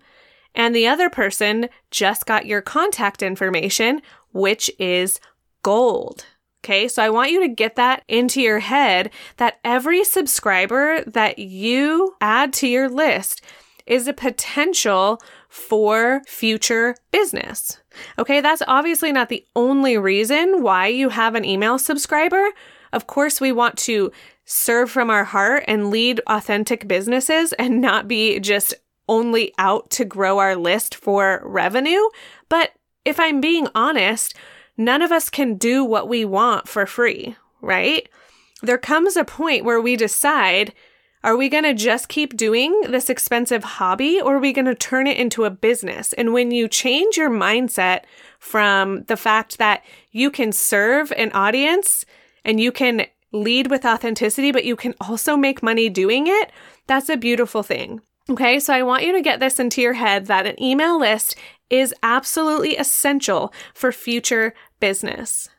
and 0.54 0.76
the 0.76 0.88
other 0.88 1.10
person 1.10 1.70
just 1.90 2.26
got 2.26 2.46
your 2.46 2.62
contact 2.62 3.24
information, 3.24 4.02
which 4.34 4.70
is 4.78 5.22
gold. 5.64 6.26
Okay, 6.66 6.90
so 6.90 7.02
I 7.02 7.10
want 7.10 7.32
you 7.32 7.40
to 7.40 7.48
get 7.48 7.78
that 7.78 8.04
into 8.10 8.42
your 8.42 8.60
head 8.60 9.10
that 9.38 9.62
every 9.64 10.04
subscriber 10.04 11.02
that 11.08 11.40
you 11.40 12.14
add 12.20 12.52
to 12.56 12.68
your 12.68 12.90
list 12.90 13.42
is 13.86 14.10
a 14.10 14.14
potential 14.14 15.22
for 15.48 16.24
future 16.28 16.94
business. 17.12 17.80
Okay, 18.20 18.42
that's 18.42 18.64
obviously 18.68 19.14
not 19.14 19.30
the 19.30 19.46
only 19.56 19.98
reason 19.98 20.62
why 20.62 20.88
you 20.88 21.08
have 21.08 21.36
an 21.36 21.46
email 21.46 21.80
subscriber, 21.80 22.50
of 22.94 23.08
course, 23.08 23.42
we 23.42 23.52
want 23.52 23.78
to 23.80 24.12
serve 24.46 24.90
from 24.90 25.10
our 25.10 25.26
heart 25.26 25.64
and 25.68 25.90
lead 25.90 26.22
authentic 26.28 26.88
businesses 26.88 27.54
and 27.54 27.82
not 27.82 28.08
be 28.08 28.40
just 28.40 28.74
only 29.10 29.54
out 29.58 29.90
to 29.90 30.06
grow 30.06 30.40
our 30.40 30.56
list 30.56 30.96
for 30.96 31.42
revenue. 31.46 32.02
But 32.50 32.72
if 33.06 33.20
I'm 33.20 33.42
being 33.42 33.68
honest, 33.74 34.36
none 34.78 35.02
of 35.02 35.12
us 35.12 35.30
can 35.30 35.56
do 35.56 35.84
what 35.84 36.10
we 36.10 36.26
want 36.26 36.68
for 36.68 36.86
free, 36.86 37.36
right? 37.62 38.08
There 38.62 38.78
comes 38.78 39.16
a 39.16 39.24
point 39.24 39.66
where 39.66 39.82
we 39.82 39.96
decide 39.96 40.74
are 41.24 41.36
we 41.36 41.50
going 41.50 41.64
to 41.64 41.74
just 41.74 42.10
keep 42.10 42.38
doing 42.38 42.80
this 42.82 43.10
expensive 43.10 43.64
hobby 43.64 44.22
or 44.22 44.36
are 44.36 44.40
we 44.40 44.54
going 44.54 44.66
to 44.66 44.76
turn 44.76 45.08
it 45.08 45.18
into 45.18 45.46
a 45.46 45.50
business? 45.50 46.14
And 46.14 46.32
when 46.32 46.52
you 46.52 46.68
change 46.68 47.18
your 47.18 47.30
mindset 47.30 48.04
from 48.40 49.04
the 49.06 49.18
fact 49.18 49.58
that 49.58 49.84
you 50.12 50.30
can 50.30 50.52
serve 50.52 51.12
an 51.14 51.32
audience 51.34 52.06
and 52.48 52.60
you 52.60 52.72
can 52.72 53.06
lead 53.32 53.70
with 53.70 53.86
authenticity, 53.86 54.52
but 54.52 54.66
you 54.66 54.76
can 54.76 54.96
also 55.02 55.36
make 55.38 55.62
money 55.62 55.90
doing 55.90 56.26
it, 56.28 56.52
that's 56.88 57.10
a 57.10 57.18
beautiful 57.18 57.62
thing. 57.62 58.02
Okay, 58.30 58.60
so 58.60 58.74
I 58.74 58.84
want 58.84 59.04
you 59.04 59.12
to 59.14 59.22
get 59.22 59.40
this 59.40 59.60
into 59.60 59.82
your 59.82 59.94
head 59.94 60.26
that 60.26 60.48
an 60.48 60.62
email 60.62 61.00
list 61.00 61.36
is 61.70 61.94
absolutely 62.02 62.78
essential 62.78 63.54
for 63.74 63.92
future 63.92 64.54
business. 64.80 65.50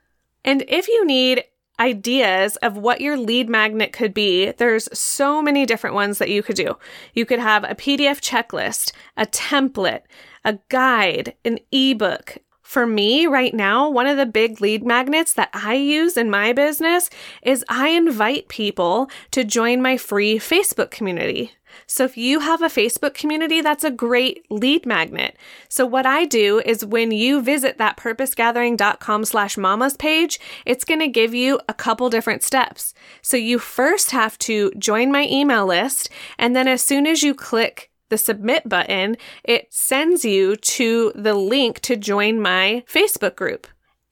And 0.45 0.65
if 0.67 0.89
you 0.89 1.05
need 1.07 1.45
ideas 1.81 2.57
of 2.57 2.77
what 2.77 3.01
your 3.01 3.17
lead 3.17 3.49
magnet 3.49 3.93
could 3.93 4.13
be, 4.13 4.53
there's 4.53 4.89
so 4.99 5.41
many 5.41 5.65
different 5.65 5.95
ones 5.95 6.19
that 6.19 6.31
you 6.31 6.43
could 6.43 6.57
do. 6.57 6.77
You 7.15 7.25
could 7.25 7.39
have 7.39 7.65
a 7.65 7.75
PDF 7.75 8.21
checklist, 8.21 8.93
a 9.17 9.27
template, 9.27 10.03
a 10.45 10.59
guide, 10.69 11.35
an 11.45 11.59
ebook, 11.71 12.39
for 12.69 12.87
me 12.87 13.27
right 13.27 13.55
now, 13.55 13.89
one 13.89 14.07
of 14.07 14.19
the 14.19 14.27
big 14.27 14.61
lead 14.61 14.85
magnets 14.85 15.33
that 15.33 15.49
I 15.55 15.73
use 15.73 16.19
in 16.19 16.29
my 16.29 16.53
business 16.53 17.09
is 17.43 17.65
I 17.67 17.89
invite 17.89 18.49
people 18.49 19.09
to 19.31 19.43
join 19.43 19.81
my 19.81 19.97
free 19.97 20.39
Facebook 20.39 20.91
community. 20.91 21.53
So 21.87 22.05
if 22.05 22.19
you 22.19 22.41
have 22.41 22.61
a 22.61 22.67
Facebook 22.67 23.15
community, 23.15 23.63
that's 23.63 23.85
a 23.85 23.91
great 23.91 24.45
lead 24.51 24.85
magnet. 24.85 25.39
So 25.71 25.87
what 25.87 26.05
I 26.05 26.27
do 26.27 26.61
is 26.67 26.85
when 26.85 27.11
you 27.11 27.41
visit 27.41 27.79
that 27.79 27.97
purposegathering.com 27.97 29.25
slash 29.25 29.57
mamas 29.57 29.97
page, 29.97 30.39
it's 30.67 30.85
going 30.85 31.01
to 31.01 31.09
give 31.09 31.33
you 31.33 31.59
a 31.71 31.75
couple 31.75 32.11
different 32.11 32.43
steps. 32.43 32.93
So 33.23 33.39
you 33.39 33.59
first 33.59 34.11
have 34.11 34.37
to 34.41 34.73
join 34.77 35.11
my 35.11 35.27
email 35.31 35.65
list. 35.65 36.11
And 36.39 36.55
then 36.55 36.69
as 36.69 36.83
soon 36.83 37.07
as 37.07 37.23
you 37.23 37.35
click 37.35 37.88
the 38.09 38.19
submit 38.19 38.69
button, 38.69 39.17
it 39.45 39.73
sends 39.73 40.25
you 40.25 40.57
to 40.57 41.13
the 41.15 41.35
link 41.35 41.81
to 41.81 41.97
join 41.97 42.41
my 42.41 42.85
Facebook 42.89 43.37
group. 43.37 43.67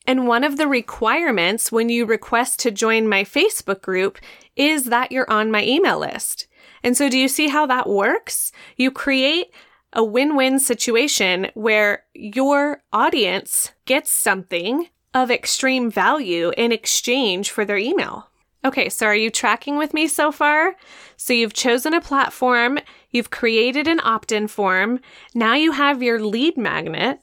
And 0.06 0.28
one 0.28 0.44
of 0.44 0.56
the 0.56 0.68
requirements 0.68 1.72
when 1.72 1.88
you 1.88 2.06
request 2.06 2.60
to 2.60 2.70
join 2.70 3.08
my 3.08 3.24
Facebook 3.24 3.82
group 3.82 4.18
is 4.54 4.84
that 4.84 5.10
you're 5.10 5.30
on 5.30 5.50
my 5.50 5.64
email 5.64 5.98
list. 5.98 6.46
And 6.82 6.96
so 6.96 7.08
do 7.08 7.18
you 7.18 7.28
see 7.28 7.48
how 7.48 7.66
that 7.66 7.88
works? 7.88 8.52
You 8.76 8.90
create 8.90 9.46
a 9.92 10.04
win-win 10.04 10.58
situation 10.58 11.48
where 11.54 12.04
your 12.14 12.82
audience 12.92 13.72
gets 13.84 14.10
something 14.10 14.88
of 15.14 15.30
extreme 15.30 15.90
value 15.90 16.52
in 16.56 16.70
exchange 16.70 17.50
for 17.50 17.64
their 17.64 17.78
email. 17.78 18.28
Okay, 18.64 18.88
so 18.88 19.06
are 19.06 19.16
you 19.16 19.30
tracking 19.30 19.76
with 19.78 19.94
me 19.94 20.06
so 20.06 20.30
far? 20.30 20.76
So 21.16 21.32
you've 21.32 21.54
chosen 21.54 21.94
a 21.94 22.00
platform, 22.00 22.78
you've 23.16 23.30
created 23.30 23.88
an 23.88 24.00
opt 24.04 24.30
in 24.30 24.46
form, 24.46 25.00
now 25.34 25.54
you 25.54 25.72
have 25.72 26.02
your 26.02 26.24
lead 26.24 26.56
magnet. 26.56 27.18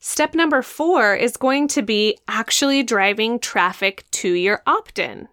Step 0.00 0.34
number 0.34 0.60
four 0.60 1.14
is 1.14 1.36
going 1.36 1.68
to 1.68 1.82
be 1.82 2.18
actually 2.28 2.82
driving 2.82 3.38
traffic 3.38 4.04
to 4.10 4.32
your 4.32 4.62
opt 4.66 4.98
in. 4.98 5.28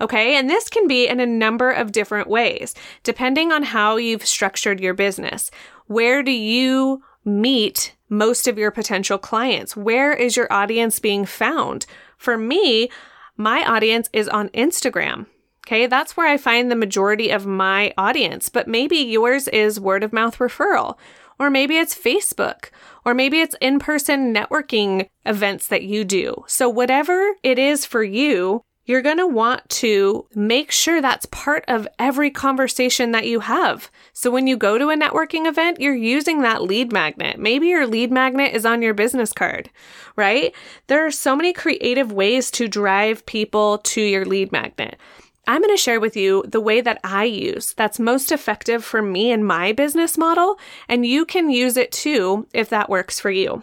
Okay, 0.00 0.36
and 0.36 0.50
this 0.50 0.68
can 0.68 0.86
be 0.86 1.06
in 1.06 1.20
a 1.20 1.26
number 1.26 1.70
of 1.70 1.92
different 1.92 2.28
ways, 2.28 2.74
depending 3.02 3.52
on 3.52 3.62
how 3.62 3.96
you've 3.96 4.26
structured 4.26 4.80
your 4.80 4.94
business. 4.94 5.50
Where 5.86 6.22
do 6.22 6.32
you 6.32 7.02
meet 7.24 7.94
most 8.08 8.46
of 8.46 8.58
your 8.58 8.70
potential 8.70 9.18
clients? 9.18 9.76
Where 9.76 10.12
is 10.12 10.36
your 10.36 10.52
audience 10.52 10.98
being 10.98 11.24
found? 11.24 11.86
For 12.18 12.36
me, 12.36 12.90
my 13.36 13.64
audience 13.64 14.08
is 14.12 14.28
on 14.28 14.48
Instagram. 14.50 15.26
Okay, 15.66 15.86
that's 15.86 16.16
where 16.16 16.26
I 16.26 16.36
find 16.36 16.70
the 16.70 16.76
majority 16.76 17.30
of 17.30 17.46
my 17.46 17.94
audience, 17.96 18.50
but 18.50 18.68
maybe 18.68 18.98
yours 18.98 19.48
is 19.48 19.80
word 19.80 20.04
of 20.04 20.12
mouth 20.12 20.36
referral, 20.36 20.98
or 21.38 21.48
maybe 21.48 21.78
it's 21.78 21.94
Facebook, 21.94 22.68
or 23.04 23.14
maybe 23.14 23.40
it's 23.40 23.56
in 23.62 23.78
person 23.78 24.34
networking 24.34 25.08
events 25.24 25.66
that 25.68 25.82
you 25.82 26.04
do. 26.04 26.44
So, 26.46 26.68
whatever 26.68 27.34
it 27.42 27.58
is 27.58 27.86
for 27.86 28.04
you, 28.04 28.62
you're 28.86 29.02
going 29.02 29.18
to 29.18 29.26
want 29.26 29.66
to 29.70 30.26
make 30.34 30.70
sure 30.70 31.00
that's 31.00 31.26
part 31.26 31.64
of 31.68 31.88
every 31.98 32.30
conversation 32.30 33.12
that 33.12 33.26
you 33.26 33.40
have. 33.40 33.90
So 34.12 34.30
when 34.30 34.46
you 34.46 34.58
go 34.58 34.76
to 34.76 34.90
a 34.90 34.96
networking 34.96 35.46
event, 35.46 35.80
you're 35.80 35.94
using 35.94 36.42
that 36.42 36.62
lead 36.62 36.92
magnet. 36.92 37.38
Maybe 37.38 37.68
your 37.68 37.86
lead 37.86 38.12
magnet 38.12 38.54
is 38.54 38.66
on 38.66 38.82
your 38.82 38.92
business 38.92 39.32
card, 39.32 39.70
right? 40.16 40.54
There 40.88 41.06
are 41.06 41.10
so 41.10 41.34
many 41.34 41.54
creative 41.54 42.12
ways 42.12 42.50
to 42.52 42.68
drive 42.68 43.24
people 43.24 43.78
to 43.78 44.02
your 44.02 44.26
lead 44.26 44.52
magnet. 44.52 44.98
I'm 45.46 45.60
going 45.60 45.74
to 45.74 45.80
share 45.80 46.00
with 46.00 46.16
you 46.16 46.44
the 46.46 46.60
way 46.60 46.80
that 46.80 47.00
I 47.04 47.24
use 47.24 47.74
that's 47.74 47.98
most 47.98 48.32
effective 48.32 48.84
for 48.84 49.02
me 49.02 49.30
and 49.30 49.46
my 49.46 49.72
business 49.72 50.16
model, 50.16 50.58
and 50.88 51.06
you 51.06 51.24
can 51.24 51.50
use 51.50 51.76
it 51.76 51.92
too 51.92 52.46
if 52.52 52.68
that 52.70 52.88
works 52.88 53.20
for 53.20 53.30
you. 53.30 53.62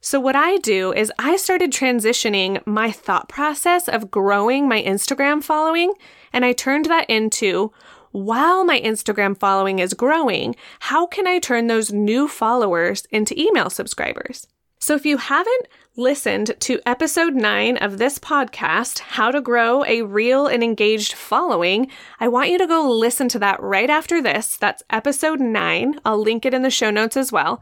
So, 0.00 0.20
what 0.20 0.36
I 0.36 0.58
do 0.58 0.92
is 0.92 1.12
I 1.18 1.36
started 1.36 1.72
transitioning 1.72 2.64
my 2.66 2.92
thought 2.92 3.28
process 3.28 3.88
of 3.88 4.10
growing 4.10 4.68
my 4.68 4.82
Instagram 4.82 5.42
following 5.42 5.92
And 6.32 6.44
I 6.44 6.52
turned 6.52 6.86
that 6.86 7.08
into 7.10 7.72
while 8.12 8.64
my 8.64 8.80
Instagram 8.80 9.38
following 9.38 9.80
is 9.80 9.94
growing, 9.94 10.56
how 10.80 11.06
can 11.06 11.26
I 11.26 11.38
turn 11.38 11.66
those 11.66 11.92
new 11.92 12.28
followers 12.28 13.06
into 13.10 13.38
email 13.38 13.70
subscribers? 13.70 14.46
So 14.80 14.94
if 14.94 15.04
you 15.04 15.16
haven't 15.16 15.66
listened 15.96 16.54
to 16.60 16.80
episode 16.86 17.34
nine 17.34 17.76
of 17.78 17.98
this 17.98 18.20
podcast, 18.20 19.00
How 19.00 19.32
to 19.32 19.40
Grow 19.40 19.84
a 19.84 20.02
Real 20.02 20.46
and 20.46 20.62
Engaged 20.62 21.14
Following, 21.14 21.90
I 22.20 22.28
want 22.28 22.50
you 22.50 22.58
to 22.58 22.66
go 22.68 22.88
listen 22.88 23.28
to 23.30 23.40
that 23.40 23.60
right 23.60 23.90
after 23.90 24.22
this. 24.22 24.56
That's 24.56 24.84
episode 24.88 25.40
nine. 25.40 25.98
I'll 26.04 26.22
link 26.22 26.46
it 26.46 26.54
in 26.54 26.62
the 26.62 26.70
show 26.70 26.90
notes 26.90 27.16
as 27.16 27.32
well. 27.32 27.60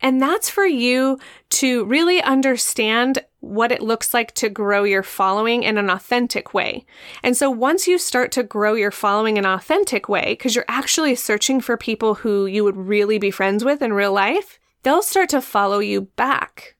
And 0.00 0.22
that's 0.22 0.48
for 0.48 0.64
you 0.64 1.18
to 1.50 1.84
really 1.84 2.22
understand 2.22 3.18
what 3.40 3.70
it 3.70 3.82
looks 3.82 4.14
like 4.14 4.32
to 4.36 4.48
grow 4.48 4.84
your 4.84 5.02
following 5.02 5.64
in 5.64 5.76
an 5.76 5.90
authentic 5.90 6.54
way. 6.54 6.86
And 7.22 7.36
so 7.36 7.50
once 7.50 7.86
you 7.86 7.98
start 7.98 8.32
to 8.32 8.42
grow 8.42 8.72
your 8.72 8.90
following 8.90 9.36
in 9.36 9.44
an 9.44 9.52
authentic 9.52 10.08
way, 10.08 10.32
because 10.32 10.56
you're 10.56 10.64
actually 10.66 11.14
searching 11.14 11.60
for 11.60 11.76
people 11.76 12.14
who 12.14 12.46
you 12.46 12.64
would 12.64 12.76
really 12.76 13.18
be 13.18 13.30
friends 13.30 13.64
with 13.64 13.82
in 13.82 13.92
real 13.92 14.12
life, 14.14 14.58
they'll 14.84 15.02
start 15.02 15.28
to 15.30 15.40
follow 15.40 15.80
you 15.80 16.02
back. 16.02 16.76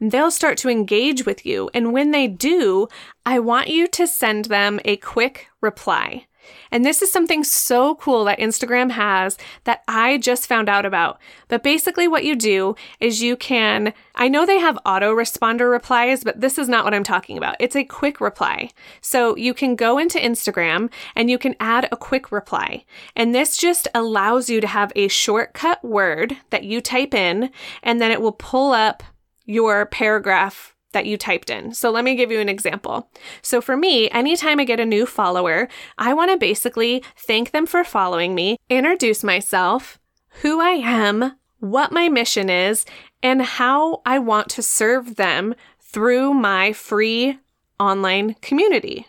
They'll 0.00 0.30
start 0.30 0.58
to 0.58 0.68
engage 0.68 1.24
with 1.24 1.46
you. 1.46 1.70
And 1.72 1.92
when 1.92 2.10
they 2.10 2.26
do, 2.28 2.88
I 3.24 3.38
want 3.38 3.68
you 3.68 3.86
to 3.88 4.06
send 4.06 4.46
them 4.46 4.80
a 4.84 4.96
quick 4.96 5.48
reply. 5.60 6.26
And 6.70 6.84
this 6.84 7.02
is 7.02 7.12
something 7.12 7.44
so 7.44 7.94
cool 7.96 8.24
that 8.24 8.38
Instagram 8.38 8.90
has 8.90 9.38
that 9.64 9.82
I 9.88 10.18
just 10.18 10.46
found 10.46 10.68
out 10.68 10.84
about. 10.84 11.20
But 11.48 11.62
basically, 11.62 12.08
what 12.08 12.24
you 12.24 12.36
do 12.36 12.74
is 13.00 13.22
you 13.22 13.36
can, 13.36 13.92
I 14.14 14.28
know 14.28 14.44
they 14.44 14.58
have 14.58 14.78
autoresponder 14.86 15.70
replies, 15.70 16.24
but 16.24 16.40
this 16.40 16.58
is 16.58 16.68
not 16.68 16.84
what 16.84 16.94
I'm 16.94 17.04
talking 17.04 17.38
about. 17.38 17.56
It's 17.60 17.76
a 17.76 17.84
quick 17.84 18.20
reply. 18.20 18.70
So 19.00 19.36
you 19.36 19.54
can 19.54 19.76
go 19.76 19.98
into 19.98 20.18
Instagram 20.18 20.90
and 21.14 21.30
you 21.30 21.38
can 21.38 21.54
add 21.60 21.88
a 21.90 21.96
quick 21.96 22.32
reply. 22.32 22.84
And 23.14 23.34
this 23.34 23.56
just 23.56 23.88
allows 23.94 24.50
you 24.50 24.60
to 24.60 24.66
have 24.66 24.92
a 24.96 25.08
shortcut 25.08 25.84
word 25.84 26.36
that 26.50 26.64
you 26.64 26.80
type 26.80 27.14
in, 27.14 27.50
and 27.82 28.00
then 28.00 28.10
it 28.10 28.20
will 28.20 28.32
pull 28.32 28.72
up 28.72 29.02
your 29.44 29.86
paragraph 29.86 30.73
that 30.94 31.04
you 31.04 31.18
typed 31.18 31.50
in. 31.50 31.74
So 31.74 31.90
let 31.90 32.04
me 32.04 32.14
give 32.14 32.32
you 32.32 32.40
an 32.40 32.48
example. 32.48 33.10
So 33.42 33.60
for 33.60 33.76
me, 33.76 34.08
anytime 34.10 34.58
I 34.58 34.64
get 34.64 34.80
a 34.80 34.86
new 34.86 35.04
follower, 35.04 35.68
I 35.98 36.14
want 36.14 36.30
to 36.30 36.38
basically 36.38 37.04
thank 37.16 37.50
them 37.50 37.66
for 37.66 37.84
following 37.84 38.34
me, 38.34 38.56
introduce 38.70 39.22
myself, 39.22 40.00
who 40.42 40.60
I 40.60 40.70
am, 40.70 41.32
what 41.60 41.92
my 41.92 42.08
mission 42.08 42.48
is, 42.48 42.86
and 43.22 43.42
how 43.42 44.00
I 44.06 44.18
want 44.18 44.48
to 44.50 44.62
serve 44.62 45.16
them 45.16 45.54
through 45.80 46.34
my 46.34 46.72
free 46.72 47.38
online 47.78 48.34
community. 48.40 49.06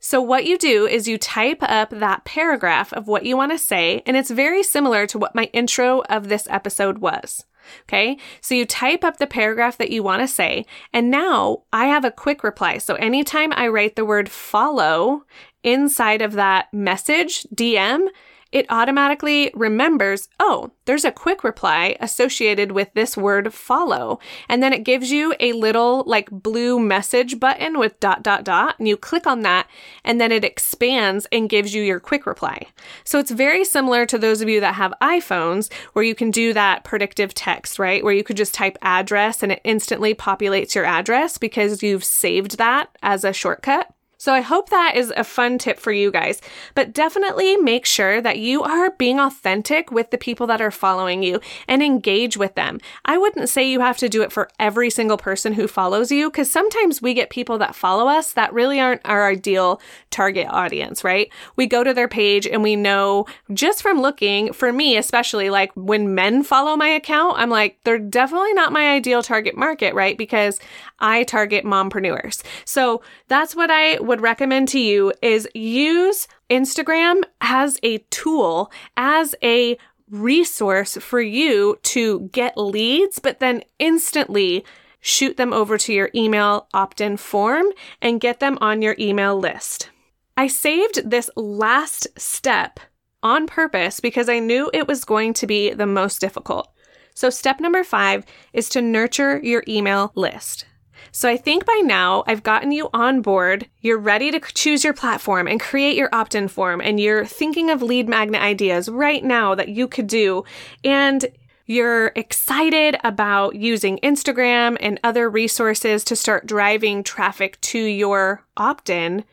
So, 0.00 0.20
what 0.20 0.44
you 0.44 0.58
do 0.58 0.86
is 0.86 1.08
you 1.08 1.16
type 1.16 1.62
up 1.62 1.88
that 1.88 2.26
paragraph 2.26 2.92
of 2.92 3.08
what 3.08 3.24
you 3.24 3.38
want 3.38 3.52
to 3.52 3.58
say, 3.58 4.02
and 4.04 4.18
it's 4.18 4.30
very 4.30 4.62
similar 4.62 5.06
to 5.06 5.18
what 5.18 5.34
my 5.34 5.44
intro 5.54 6.02
of 6.10 6.28
this 6.28 6.46
episode 6.50 6.98
was. 6.98 7.46
Okay. 7.82 8.18
So 8.40 8.54
you 8.54 8.64
type 8.64 9.04
up 9.04 9.18
the 9.18 9.26
paragraph 9.26 9.78
that 9.78 9.90
you 9.90 10.02
want 10.02 10.22
to 10.22 10.28
say. 10.28 10.66
And 10.92 11.10
now 11.10 11.64
I 11.72 11.86
have 11.86 12.04
a 12.04 12.10
quick 12.10 12.42
reply. 12.44 12.78
So 12.78 12.94
anytime 12.96 13.52
I 13.52 13.68
write 13.68 13.96
the 13.96 14.04
word 14.04 14.28
follow 14.28 15.24
inside 15.62 16.22
of 16.22 16.32
that 16.32 16.72
message, 16.72 17.44
DM, 17.54 18.08
it 18.54 18.66
automatically 18.70 19.50
remembers, 19.52 20.28
oh, 20.38 20.70
there's 20.84 21.04
a 21.04 21.10
quick 21.10 21.42
reply 21.42 21.96
associated 21.98 22.70
with 22.70 22.88
this 22.94 23.16
word 23.16 23.52
follow. 23.52 24.20
And 24.48 24.62
then 24.62 24.72
it 24.72 24.84
gives 24.84 25.10
you 25.10 25.34
a 25.40 25.52
little 25.54 26.04
like 26.06 26.30
blue 26.30 26.78
message 26.78 27.40
button 27.40 27.80
with 27.80 27.98
dot, 27.98 28.22
dot, 28.22 28.44
dot. 28.44 28.76
And 28.78 28.86
you 28.86 28.96
click 28.96 29.26
on 29.26 29.40
that 29.40 29.66
and 30.04 30.20
then 30.20 30.30
it 30.30 30.44
expands 30.44 31.26
and 31.32 31.50
gives 31.50 31.74
you 31.74 31.82
your 31.82 31.98
quick 31.98 32.26
reply. 32.26 32.66
So 33.02 33.18
it's 33.18 33.32
very 33.32 33.64
similar 33.64 34.06
to 34.06 34.18
those 34.18 34.40
of 34.40 34.48
you 34.48 34.60
that 34.60 34.76
have 34.76 34.94
iPhones 35.02 35.72
where 35.94 36.04
you 36.04 36.14
can 36.14 36.30
do 36.30 36.52
that 36.52 36.84
predictive 36.84 37.34
text, 37.34 37.80
right? 37.80 38.04
Where 38.04 38.14
you 38.14 38.22
could 38.22 38.36
just 38.36 38.54
type 38.54 38.78
address 38.82 39.42
and 39.42 39.50
it 39.50 39.62
instantly 39.64 40.14
populates 40.14 40.76
your 40.76 40.84
address 40.84 41.38
because 41.38 41.82
you've 41.82 42.04
saved 42.04 42.56
that 42.58 42.90
as 43.02 43.24
a 43.24 43.32
shortcut. 43.32 43.93
So 44.24 44.32
I 44.32 44.40
hope 44.40 44.70
that 44.70 44.96
is 44.96 45.12
a 45.14 45.22
fun 45.22 45.58
tip 45.58 45.78
for 45.78 45.92
you 45.92 46.10
guys. 46.10 46.40
But 46.74 46.94
definitely 46.94 47.58
make 47.58 47.84
sure 47.84 48.22
that 48.22 48.38
you 48.38 48.62
are 48.62 48.92
being 48.92 49.20
authentic 49.20 49.90
with 49.90 50.10
the 50.10 50.16
people 50.16 50.46
that 50.46 50.62
are 50.62 50.70
following 50.70 51.22
you 51.22 51.40
and 51.68 51.82
engage 51.82 52.38
with 52.38 52.54
them. 52.54 52.80
I 53.04 53.18
wouldn't 53.18 53.50
say 53.50 53.68
you 53.68 53.80
have 53.80 53.98
to 53.98 54.08
do 54.08 54.22
it 54.22 54.32
for 54.32 54.48
every 54.58 54.88
single 54.88 55.18
person 55.18 55.52
who 55.52 55.68
follows 55.68 56.10
you 56.10 56.30
because 56.30 56.50
sometimes 56.50 57.02
we 57.02 57.12
get 57.12 57.28
people 57.28 57.58
that 57.58 57.74
follow 57.74 58.08
us 58.08 58.32
that 58.32 58.54
really 58.54 58.80
aren't 58.80 59.02
our 59.04 59.28
ideal 59.28 59.78
target 60.08 60.46
audience, 60.48 61.04
right? 61.04 61.30
We 61.56 61.66
go 61.66 61.84
to 61.84 61.92
their 61.92 62.08
page 62.08 62.46
and 62.46 62.62
we 62.62 62.76
know 62.76 63.26
just 63.52 63.82
from 63.82 64.00
looking, 64.00 64.54
for 64.54 64.72
me 64.72 64.96
especially, 64.96 65.50
like 65.50 65.70
when 65.74 66.14
men 66.14 66.44
follow 66.44 66.76
my 66.76 66.88
account, 66.88 67.36
I'm 67.36 67.50
like, 67.50 67.78
they're 67.84 67.98
definitely 67.98 68.54
not 68.54 68.72
my 68.72 68.88
ideal 68.94 69.22
target 69.22 69.54
market, 69.54 69.92
right? 69.92 70.16
Because 70.16 70.60
I 70.98 71.24
target 71.24 71.64
mompreneurs. 71.64 72.42
So 72.64 73.02
that's 73.28 73.56
what 73.56 73.70
I 73.70 73.98
would 74.00 74.20
recommend 74.20 74.68
to 74.68 74.78
you 74.78 75.12
is 75.22 75.48
use 75.54 76.28
Instagram 76.50 77.22
as 77.40 77.78
a 77.82 77.98
tool, 78.10 78.70
as 78.96 79.34
a 79.42 79.76
resource 80.10 80.96
for 80.96 81.20
you 81.20 81.78
to 81.82 82.28
get 82.32 82.56
leads, 82.56 83.18
but 83.18 83.40
then 83.40 83.62
instantly 83.78 84.64
shoot 85.00 85.36
them 85.36 85.52
over 85.52 85.76
to 85.76 85.92
your 85.92 86.10
email 86.14 86.68
opt 86.72 87.00
in 87.00 87.16
form 87.16 87.66
and 88.00 88.20
get 88.20 88.40
them 88.40 88.56
on 88.60 88.80
your 88.80 88.96
email 88.98 89.38
list. 89.38 89.90
I 90.36 90.46
saved 90.46 91.10
this 91.10 91.30
last 91.36 92.08
step 92.18 92.80
on 93.22 93.46
purpose 93.46 94.00
because 94.00 94.28
I 94.28 94.38
knew 94.38 94.70
it 94.72 94.88
was 94.88 95.04
going 95.04 95.32
to 95.34 95.46
be 95.46 95.72
the 95.72 95.86
most 95.86 96.20
difficult. 96.20 96.70
So, 97.14 97.30
step 97.30 97.60
number 97.60 97.84
five 97.84 98.24
is 98.52 98.68
to 98.70 98.82
nurture 98.82 99.40
your 99.42 99.62
email 99.68 100.10
list. 100.16 100.66
So 101.12 101.28
I 101.28 101.36
think 101.36 101.64
by 101.64 101.80
now 101.84 102.24
I've 102.26 102.42
gotten 102.42 102.72
you 102.72 102.90
on 102.92 103.22
board. 103.22 103.68
You're 103.80 103.98
ready 103.98 104.30
to 104.30 104.40
choose 104.40 104.84
your 104.84 104.94
platform 104.94 105.46
and 105.46 105.60
create 105.60 105.96
your 105.96 106.08
opt 106.12 106.34
in 106.34 106.48
form, 106.48 106.80
and 106.80 106.98
you're 106.98 107.24
thinking 107.24 107.70
of 107.70 107.82
lead 107.82 108.08
magnet 108.08 108.42
ideas 108.42 108.88
right 108.88 109.22
now 109.22 109.54
that 109.54 109.68
you 109.68 109.88
could 109.88 110.06
do. 110.06 110.44
And 110.82 111.24
you're 111.66 112.12
excited 112.14 112.96
about 113.04 113.54
using 113.54 113.98
Instagram 113.98 114.76
and 114.80 115.00
other 115.02 115.30
resources 115.30 116.04
to 116.04 116.16
start 116.16 116.46
driving 116.46 117.02
traffic 117.02 117.60
to 117.62 117.78
your 117.78 118.44
opt 118.56 118.90
in. 118.90 119.24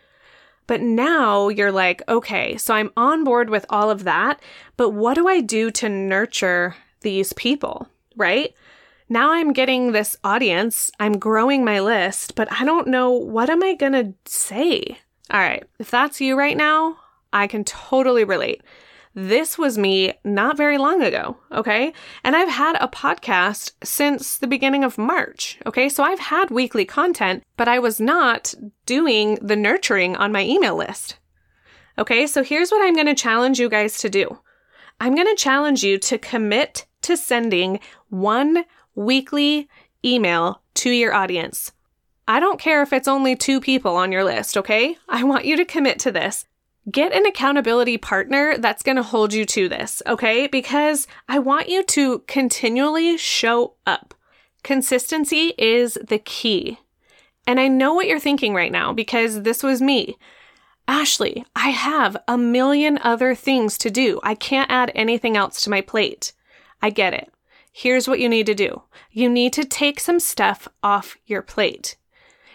But 0.66 0.82
now 0.82 1.50
you're 1.50 1.74
like, 1.74 2.02
okay, 2.08 2.56
so 2.56 2.74
I'm 2.74 2.92
on 2.96 3.26
board 3.26 3.50
with 3.50 3.66
all 3.70 3.90
of 3.90 4.06
that, 4.06 4.42
but 4.78 4.92
what 4.92 5.16
do 5.16 5.28
I 5.28 5.42
do 5.42 5.72
to 5.72 5.90
nurture 5.90 6.76
these 7.02 7.34
people, 7.34 7.90
right? 8.16 8.54
Now 9.12 9.34
I'm 9.34 9.52
getting 9.52 9.91
this 9.91 10.15
audience, 10.24 10.89
I'm 10.97 11.19
growing 11.19 11.65
my 11.65 11.82
list, 11.82 12.34
but 12.34 12.50
I 12.50 12.63
don't 12.63 12.88
know 12.88 13.12
what 13.12 13.50
am 13.50 13.62
I 13.62 13.76
going 13.76 13.91
to 13.91 14.13
say. 14.26 14.97
All 15.30 15.39
right, 15.39 15.65
if 15.80 15.91
that's 15.91 16.21
you 16.21 16.38
right 16.38 16.56
now, 16.56 16.97
I 17.34 17.47
can 17.47 17.65
totally 17.65 18.24
relate. 18.24 18.62
This 19.13 19.58
was 19.58 19.78
me 19.78 20.13
not 20.24 20.56
very 20.56 20.78
long 20.78 21.02
ago, 21.02 21.36
okay? 21.52 21.91
And 22.24 22.38
I've 22.38 22.47
had 22.47 22.78
a 22.80 22.88
podcast 22.88 23.74
since 23.84 24.38
the 24.38 24.47
beginning 24.47 24.86
of 24.86 24.97
March, 24.97 25.60
okay? 25.65 25.89
So 25.89 26.04
I've 26.04 26.19
had 26.19 26.50
weekly 26.50 26.86
content, 26.86 27.43
but 27.58 27.67
I 27.67 27.80
was 27.80 28.00
not 28.00 28.54
doing 28.86 29.36
the 29.41 29.58
nurturing 29.58 30.15
on 30.15 30.32
my 30.32 30.45
email 30.45 30.78
list. 30.78 31.17
Okay, 31.97 32.26
so 32.26 32.43
here's 32.43 32.71
what 32.71 32.82
I'm 32.82 32.95
gonna 32.95 33.13
challenge 33.13 33.60
you 33.60 33.67
guys 33.67 33.97
to 33.97 34.10
do 34.10 34.39
I'm 35.02 35.15
gonna 35.15 35.36
challenge 35.36 35.84
you 35.84 35.97
to 35.97 36.17
commit 36.17 36.86
to 37.02 37.17
sending 37.17 37.82
one 38.10 38.63
weekly 38.96 39.70
email 40.04 40.62
to 40.76 40.90
your 40.90 41.14
audience. 41.14 41.72
I 42.28 42.40
don't 42.40 42.60
care 42.60 42.82
if 42.82 42.94
it's 42.94 43.08
only 43.08 43.36
two 43.36 43.60
people 43.60 43.96
on 43.96 44.12
your 44.12 44.24
list, 44.24 44.58
okay? 44.58 44.98
I 45.10 45.24
want 45.24 45.46
you 45.46 45.58
to 45.58 45.66
commit 45.66 46.00
to 46.00 46.12
this. 46.12 46.46
Get 46.90 47.14
an 47.14 47.26
accountability 47.26 47.98
partner 47.98 48.58
that's 48.58 48.84
going 48.84 48.96
to 48.96 49.04
hold 49.04 49.34
you 49.34 49.46
to 49.46 49.70
this, 49.70 50.02
okay? 50.08 50.48
Because 50.48 51.08
I 51.28 51.40
want 51.40 51.70
you 51.70 51.84
to 51.84 52.20
continually 52.28 53.18
show 53.18 53.74
up. 53.86 54.14
Consistency 54.64 55.54
is 55.58 55.98
the 56.08 56.20
key. 56.20 56.80
And 57.46 57.60
I 57.60 57.68
know 57.68 57.94
what 57.94 58.08
you're 58.08 58.20
thinking 58.20 58.54
right 58.54 58.72
now 58.72 58.94
because 58.94 59.42
this 59.42 59.64
was 59.64 59.82
me. 59.82 60.18
Ashley, 60.88 61.46
I 61.56 61.70
have 61.70 62.18
a 62.28 62.38
million 62.38 63.00
other 63.02 63.36
things 63.36 63.78
to 63.80 63.90
do. 63.90 64.20
I 64.24 64.36
can't 64.36 64.72
add 64.72 64.92
anything 64.96 65.38
else 65.38 65.62
to 65.62 65.70
my 65.70 65.82
plate. 65.82 66.34
I 66.82 66.90
get 66.90 67.14
it 67.14 67.32
here's 67.72 68.08
what 68.08 68.20
you 68.20 68.30
need 68.30 68.46
to 68.46 68.56
do 68.56 68.84
you 69.12 69.30
need 69.30 69.54
to 69.54 69.66
take 69.66 70.00
some 70.00 70.20
stuff 70.20 70.68
off 70.84 71.18
your 71.26 71.42
plate. 71.42 71.96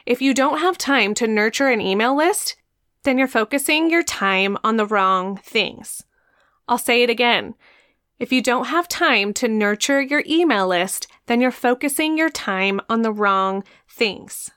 If 0.05 0.23
you 0.23 0.35
don't 0.35 0.61
have 0.61 0.79
time 0.79 1.15
to 1.15 1.27
nurture 1.27 1.69
an 1.69 1.81
email 1.81 2.17
list, 2.17 2.57
then 3.03 3.19
you're 3.19 3.27
focusing 3.27 3.91
your 3.91 4.03
time 4.03 4.57
on 4.63 4.77
the 4.77 4.87
wrong 4.87 5.37
things. 5.39 6.05
I'll 6.69 6.79
say 6.79 7.03
it 7.03 7.11
again. 7.11 7.55
If 8.19 8.33
you 8.33 8.43
don't 8.43 8.67
have 8.67 8.89
time 8.89 9.33
to 9.35 9.49
nurture 9.49 10.01
your 10.01 10.23
email 10.27 10.69
list, 10.69 11.07
then 11.27 11.41
you're 11.41 11.51
focusing 11.51 12.17
your 12.17 12.31
time 12.31 12.81
on 12.89 13.03
the 13.03 13.13
wrong 13.13 13.63
things. 13.89 14.51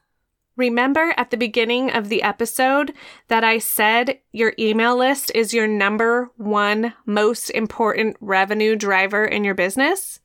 Remember 0.55 1.13
at 1.17 1.31
the 1.31 1.37
beginning 1.37 1.89
of 1.89 2.09
the 2.09 2.21
episode 2.21 2.93
that 3.27 3.43
I 3.43 3.59
said 3.59 4.19
your 4.31 4.53
email 4.59 4.97
list 4.97 5.31
is 5.33 5.53
your 5.53 5.67
number 5.67 6.31
one 6.35 6.93
most 7.05 7.49
important 7.49 8.17
revenue 8.19 8.75
driver 8.75 9.25
in 9.25 9.43
your 9.43 9.55
business? 9.55 10.19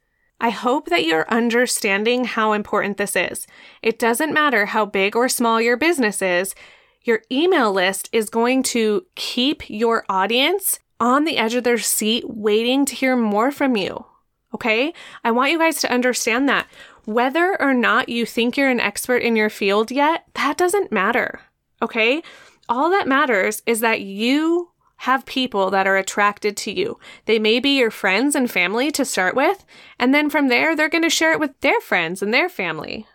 I 0.44 0.50
hope 0.50 0.90
that 0.90 1.07
you're 1.07 1.26
understanding 1.30 2.26
how 2.26 2.52
important 2.52 2.98
this 2.98 3.16
is. 3.16 3.46
It 3.80 3.98
doesn't 3.98 4.35
matter 4.35 4.66
how 4.66 4.85
big 4.85 5.16
or 5.16 5.26
small 5.26 5.59
your 5.59 5.78
business 5.78 6.20
is, 6.20 6.54
your 7.02 7.22
email 7.33 7.72
list 7.72 8.11
is 8.12 8.28
going 8.28 8.62
to 8.64 9.07
keep 9.14 9.70
your 9.70 10.04
audience 10.07 10.80
on 11.00 11.24
the 11.24 11.38
edge 11.38 11.54
of 11.54 11.64
their 11.64 11.78
seat 11.78 12.24
waiting 12.28 12.85
to 12.85 12.94
hear 12.94 13.16
more 13.16 13.50
from 13.50 13.74
you. 13.74 14.04
Okay? 14.54 14.92
I 15.24 15.30
want 15.30 15.50
you 15.50 15.59
guys 15.59 15.80
to 15.80 15.90
understand 15.90 16.46
that. 16.50 16.66
Whether 17.07 17.59
or 17.59 17.72
not 17.72 18.11
you 18.11 18.26
think 18.26 18.59
you're 18.59 18.68
an 18.68 18.80
expert 18.80 19.22
in 19.22 19.37
your 19.37 19.48
field 19.48 19.90
yet, 19.90 20.26
that 20.35 20.59
doesn't 20.59 20.92
matter. 20.92 21.40
Okay? 21.80 22.22
All 22.68 22.90
that 22.90 23.09
matters 23.09 23.62
is 23.64 23.80
that 23.80 24.02
you 24.02 24.72
have 25.05 25.27
people 25.27 25.71
that 25.71 25.87
are 25.87 25.99
attracted 25.99 26.57
to 26.57 26.73
you. 26.73 26.99
They 27.27 27.38
may 27.38 27.61
be 27.61 27.79
your 27.79 27.90
friends 27.90 28.35
and 28.35 28.51
family 28.51 28.90
to 28.93 29.05
start 29.05 29.37
with, 29.37 29.64
and 29.99 30.14
then 30.14 30.31
from 30.31 30.49
there, 30.49 30.75
they're 30.75 30.88
going 30.88 31.03
to 31.03 31.11
share 31.11 31.33
it 31.33 31.40
with 31.40 31.59
their 31.61 31.81
friends 31.81 32.23
and 32.23 32.33
their 32.33 32.49
family. 32.49 33.07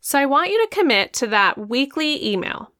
So 0.00 0.18
I 0.18 0.24
want 0.24 0.50
you 0.50 0.66
to 0.66 0.74
commit 0.74 1.12
to 1.14 1.26
that 1.26 1.68
weekly 1.68 2.26
email. 2.26 2.72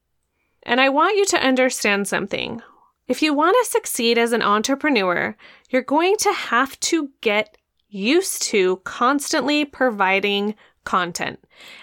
And 0.63 0.81
I 0.81 0.89
want 0.89 1.17
you 1.17 1.27
to 1.27 1.47
understand 1.47 2.09
something. 2.09 2.63
If 3.07 3.21
you 3.21 3.35
want 3.35 3.57
to 3.63 3.71
succeed 3.71 4.17
as 4.17 4.33
an 4.33 4.43
entrepreneur, 4.43 5.37
you're 5.69 5.83
going 5.83 6.17
to 6.21 6.33
have 6.33 6.81
to 6.81 7.11
get 7.21 7.59
used 7.91 8.43
to 8.45 8.77
constantly 8.85 9.67
providing 9.67 10.55
content. 10.85 11.39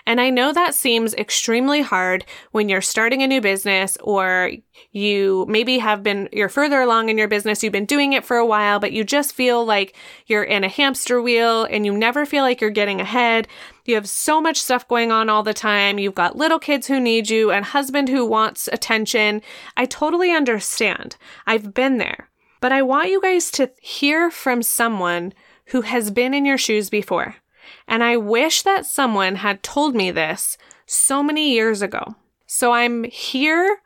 And 0.06 0.20
I 0.20 0.30
know 0.30 0.52
that 0.52 0.76
seems 0.76 1.14
extremely 1.14 1.82
hard 1.82 2.26
when 2.52 2.68
you're 2.68 2.82
starting 2.82 3.22
a 3.22 3.28
new 3.28 3.40
business 3.40 3.98
or 4.02 4.52
you 4.92 5.46
maybe 5.48 5.78
have 5.78 6.04
been, 6.04 6.28
you're 6.32 6.50
further 6.50 6.82
along 6.82 7.10
in 7.10 7.18
your 7.18 7.28
business, 7.28 7.64
you've 7.64 7.72
been 7.72 7.86
doing 7.86 8.14
it 8.14 8.26
for 8.26 8.38
a 8.38 8.46
while, 8.46 8.80
but 8.80 8.92
you 8.92 9.04
just 9.04 9.34
feel 9.34 9.66
like 9.66 9.96
you're 10.26 10.44
in 10.44 10.64
a 10.64 10.70
hamster 10.70 11.22
wheel 11.22 11.64
and 11.66 11.86
you 11.86 11.94
never 11.94 12.26
feel 12.26 12.44
like 12.44 12.60
you're 12.60 12.70
getting 12.70 13.00
ahead. 13.00 13.48
You 13.86 13.96
have 13.96 14.10
so 14.10 14.42
much 14.42 14.62
stuff 14.62 14.88
going 14.88 15.12
on 15.12 15.30
all 15.30 15.44
the 15.44 15.54
time. 15.54 15.98
You've 15.98 16.16
got 16.16 16.36
little 16.36 16.60
kids 16.60 16.88
who 16.88 17.00
need 17.00 17.30
you 17.30 17.52
and 17.52 17.66
husband 17.66 18.10
who 18.10 18.26
wants 18.26 18.68
attention. 18.72 19.42
I 19.78 19.86
totally 19.86 20.32
understand. 20.32 21.16
I've 21.48 21.74
been 21.74 21.98
there. 21.98 22.30
But 22.62 22.74
I 22.74 22.82
want 22.82 23.10
you 23.10 23.22
guys 23.22 23.52
to 23.52 23.72
hear 23.82 24.30
from 24.30 24.62
someone 24.62 25.34
who 25.68 25.82
has 25.82 26.12
been 26.12 26.34
in 26.34 26.46
your 26.46 26.58
shoes 26.58 26.90
before. 26.90 27.36
And 27.88 28.03
I 28.03 28.17
wish 28.17 28.62
that 28.63 28.86
someone 28.86 29.36
had 29.36 29.63
told 29.63 29.95
me 29.95 30.12
this 30.12 30.58
so 30.86 31.23
many 31.23 31.51
years 31.51 31.82
ago. 31.82 32.15
So 32.45 32.71
I'm 32.71 33.03
here 33.03 33.82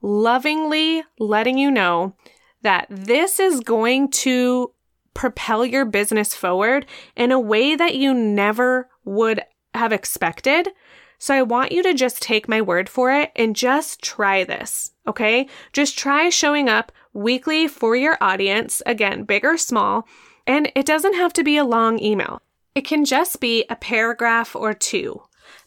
lovingly 0.00 1.02
letting 1.18 1.58
you 1.58 1.70
know 1.70 2.14
that 2.62 2.86
this 2.88 3.40
is 3.40 3.60
going 3.60 4.10
to 4.10 4.72
propel 5.14 5.64
your 5.64 5.84
business 5.84 6.34
forward 6.34 6.86
in 7.16 7.32
a 7.32 7.40
way 7.40 7.74
that 7.74 7.96
you 7.96 8.14
never 8.14 8.88
would 9.04 9.42
have 9.74 9.92
expected. 9.92 10.68
So 11.18 11.34
I 11.34 11.42
want 11.42 11.72
you 11.72 11.82
to 11.82 11.94
just 11.94 12.22
take 12.22 12.48
my 12.48 12.62
word 12.62 12.88
for 12.88 13.10
it 13.12 13.32
and 13.34 13.56
just 13.56 14.02
try 14.02 14.44
this. 14.44 14.92
Okay. 15.06 15.48
Just 15.72 15.98
try 15.98 16.28
showing 16.28 16.68
up 16.68 16.92
weekly 17.12 17.66
for 17.66 17.96
your 17.96 18.16
audience. 18.20 18.80
Again, 18.86 19.24
big 19.24 19.44
or 19.44 19.56
small 19.56 20.06
and 20.48 20.72
it 20.74 20.86
doesn't 20.86 21.14
have 21.14 21.34
to 21.34 21.44
be 21.44 21.58
a 21.58 21.64
long 21.64 22.00
email, 22.00 22.40
it 22.74 22.82
can 22.82 23.04
just 23.04 23.40
be 23.40 23.64
a 23.68 23.76
paragraph 23.76 24.54
or 24.54 24.74
two. 24.74 25.22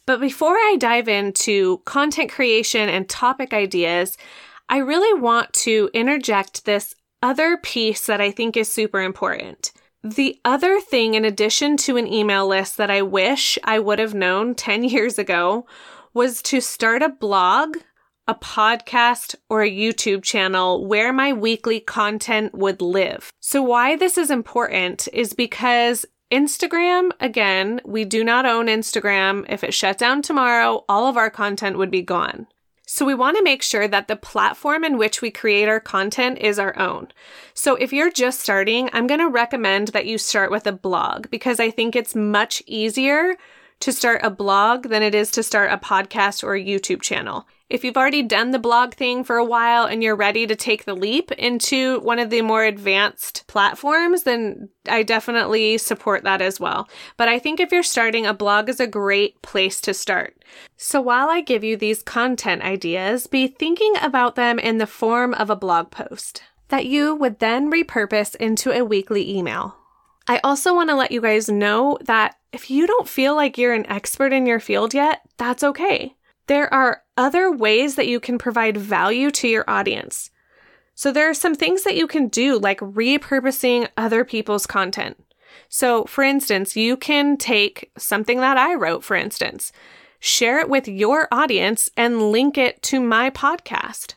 But 0.06 0.20
before 0.20 0.54
I 0.54 0.76
dive 0.78 1.08
into 1.08 1.78
content 1.84 2.30
creation 2.30 2.88
and 2.88 3.08
topic 3.08 3.52
ideas, 3.52 4.16
I 4.68 4.78
really 4.78 5.20
want 5.20 5.52
to 5.54 5.90
interject 5.92 6.64
this 6.64 6.94
other 7.22 7.56
piece 7.56 8.06
that 8.06 8.20
I 8.20 8.30
think 8.30 8.56
is 8.56 8.72
super 8.72 9.00
important. 9.00 9.72
The 10.02 10.40
other 10.44 10.80
thing, 10.80 11.14
in 11.14 11.24
addition 11.24 11.76
to 11.78 11.96
an 11.96 12.12
email 12.12 12.48
list 12.48 12.76
that 12.78 12.90
I 12.90 13.02
wish 13.02 13.58
I 13.62 13.78
would 13.78 14.00
have 14.00 14.14
known 14.14 14.54
10 14.54 14.84
years 14.88 15.18
ago, 15.18 15.66
was 16.14 16.42
to 16.42 16.60
start 16.60 17.02
a 17.02 17.08
blog 17.08 17.76
a 18.28 18.34
podcast, 18.34 19.34
or 19.48 19.62
a 19.62 19.70
YouTube 19.70 20.22
channel 20.22 20.86
where 20.86 21.12
my 21.12 21.32
weekly 21.32 21.80
content 21.80 22.54
would 22.54 22.80
live. 22.80 23.32
So, 23.40 23.62
why 23.62 23.96
this 23.96 24.16
is 24.16 24.30
important 24.30 25.08
is 25.12 25.32
because 25.32 26.06
Instagram, 26.32 27.10
again, 27.20 27.82
we 27.84 28.06
do 28.06 28.24
not 28.24 28.46
own 28.46 28.66
Instagram. 28.66 29.44
If 29.50 29.62
it 29.62 29.74
shut 29.74 29.98
down 29.98 30.22
tomorrow, 30.22 30.82
all 30.88 31.06
of 31.06 31.18
our 31.18 31.28
content 31.28 31.76
would 31.76 31.90
be 31.90 32.00
gone. 32.00 32.46
So, 32.86 33.04
we 33.04 33.14
want 33.14 33.36
to 33.36 33.44
make 33.44 33.62
sure 33.62 33.86
that 33.86 34.08
the 34.08 34.16
platform 34.16 34.82
in 34.82 34.96
which 34.96 35.20
we 35.20 35.30
create 35.30 35.68
our 35.68 35.78
content 35.78 36.38
is 36.38 36.58
our 36.58 36.76
own. 36.78 37.08
So, 37.52 37.74
if 37.74 37.92
you're 37.92 38.10
just 38.10 38.40
starting, 38.40 38.88
I'm 38.94 39.06
going 39.06 39.20
to 39.20 39.28
recommend 39.28 39.88
that 39.88 40.06
you 40.06 40.16
start 40.16 40.50
with 40.50 40.66
a 40.66 40.72
blog 40.72 41.28
because 41.30 41.60
I 41.60 41.70
think 41.70 41.94
it's 41.94 42.14
much 42.14 42.62
easier 42.66 43.36
to 43.80 43.92
start 43.92 44.22
a 44.24 44.30
blog 44.30 44.88
than 44.88 45.02
it 45.02 45.14
is 45.14 45.30
to 45.32 45.42
start 45.42 45.70
a 45.70 45.76
podcast 45.76 46.42
or 46.42 46.54
a 46.54 46.64
YouTube 46.64 47.02
channel. 47.02 47.46
If 47.72 47.84
you've 47.84 47.96
already 47.96 48.22
done 48.22 48.50
the 48.50 48.58
blog 48.58 48.92
thing 48.92 49.24
for 49.24 49.38
a 49.38 49.44
while 49.46 49.86
and 49.86 50.02
you're 50.02 50.14
ready 50.14 50.46
to 50.46 50.54
take 50.54 50.84
the 50.84 50.94
leap 50.94 51.32
into 51.32 52.00
one 52.00 52.18
of 52.18 52.28
the 52.28 52.42
more 52.42 52.64
advanced 52.64 53.46
platforms, 53.46 54.24
then 54.24 54.68
I 54.86 55.02
definitely 55.02 55.78
support 55.78 56.22
that 56.24 56.42
as 56.42 56.60
well. 56.60 56.86
But 57.16 57.30
I 57.30 57.38
think 57.38 57.60
if 57.60 57.72
you're 57.72 57.82
starting, 57.82 58.26
a 58.26 58.34
blog 58.34 58.68
is 58.68 58.78
a 58.78 58.86
great 58.86 59.40
place 59.40 59.80
to 59.80 59.94
start. 59.94 60.44
So 60.76 61.00
while 61.00 61.30
I 61.30 61.40
give 61.40 61.64
you 61.64 61.78
these 61.78 62.02
content 62.02 62.60
ideas, 62.60 63.26
be 63.26 63.46
thinking 63.46 63.94
about 64.02 64.34
them 64.34 64.58
in 64.58 64.76
the 64.76 64.86
form 64.86 65.32
of 65.32 65.48
a 65.48 65.56
blog 65.56 65.90
post 65.90 66.42
that 66.68 66.84
you 66.84 67.14
would 67.14 67.38
then 67.38 67.72
repurpose 67.72 68.36
into 68.36 68.70
a 68.70 68.84
weekly 68.84 69.34
email. 69.34 69.78
I 70.28 70.40
also 70.44 70.74
want 70.74 70.90
to 70.90 70.94
let 70.94 71.10
you 71.10 71.22
guys 71.22 71.48
know 71.48 71.96
that 72.04 72.36
if 72.52 72.70
you 72.70 72.86
don't 72.86 73.08
feel 73.08 73.34
like 73.34 73.56
you're 73.56 73.72
an 73.72 73.86
expert 73.86 74.34
in 74.34 74.44
your 74.44 74.60
field 74.60 74.92
yet, 74.92 75.22
that's 75.38 75.64
okay. 75.64 76.16
There 76.46 76.72
are 76.72 77.02
other 77.16 77.50
ways 77.50 77.94
that 77.96 78.08
you 78.08 78.20
can 78.20 78.38
provide 78.38 78.76
value 78.76 79.30
to 79.32 79.48
your 79.48 79.64
audience. 79.68 80.30
So, 80.94 81.12
there 81.12 81.28
are 81.28 81.34
some 81.34 81.54
things 81.54 81.84
that 81.84 81.96
you 81.96 82.06
can 82.06 82.28
do, 82.28 82.58
like 82.58 82.78
repurposing 82.80 83.88
other 83.96 84.24
people's 84.24 84.66
content. 84.66 85.22
So, 85.68 86.04
for 86.04 86.22
instance, 86.22 86.76
you 86.76 86.96
can 86.96 87.36
take 87.36 87.90
something 87.96 88.40
that 88.40 88.58
I 88.58 88.74
wrote, 88.74 89.04
for 89.04 89.16
instance, 89.16 89.72
share 90.20 90.60
it 90.60 90.68
with 90.68 90.86
your 90.86 91.28
audience 91.32 91.90
and 91.96 92.30
link 92.30 92.58
it 92.58 92.82
to 92.84 93.00
my 93.00 93.30
podcast. 93.30 94.14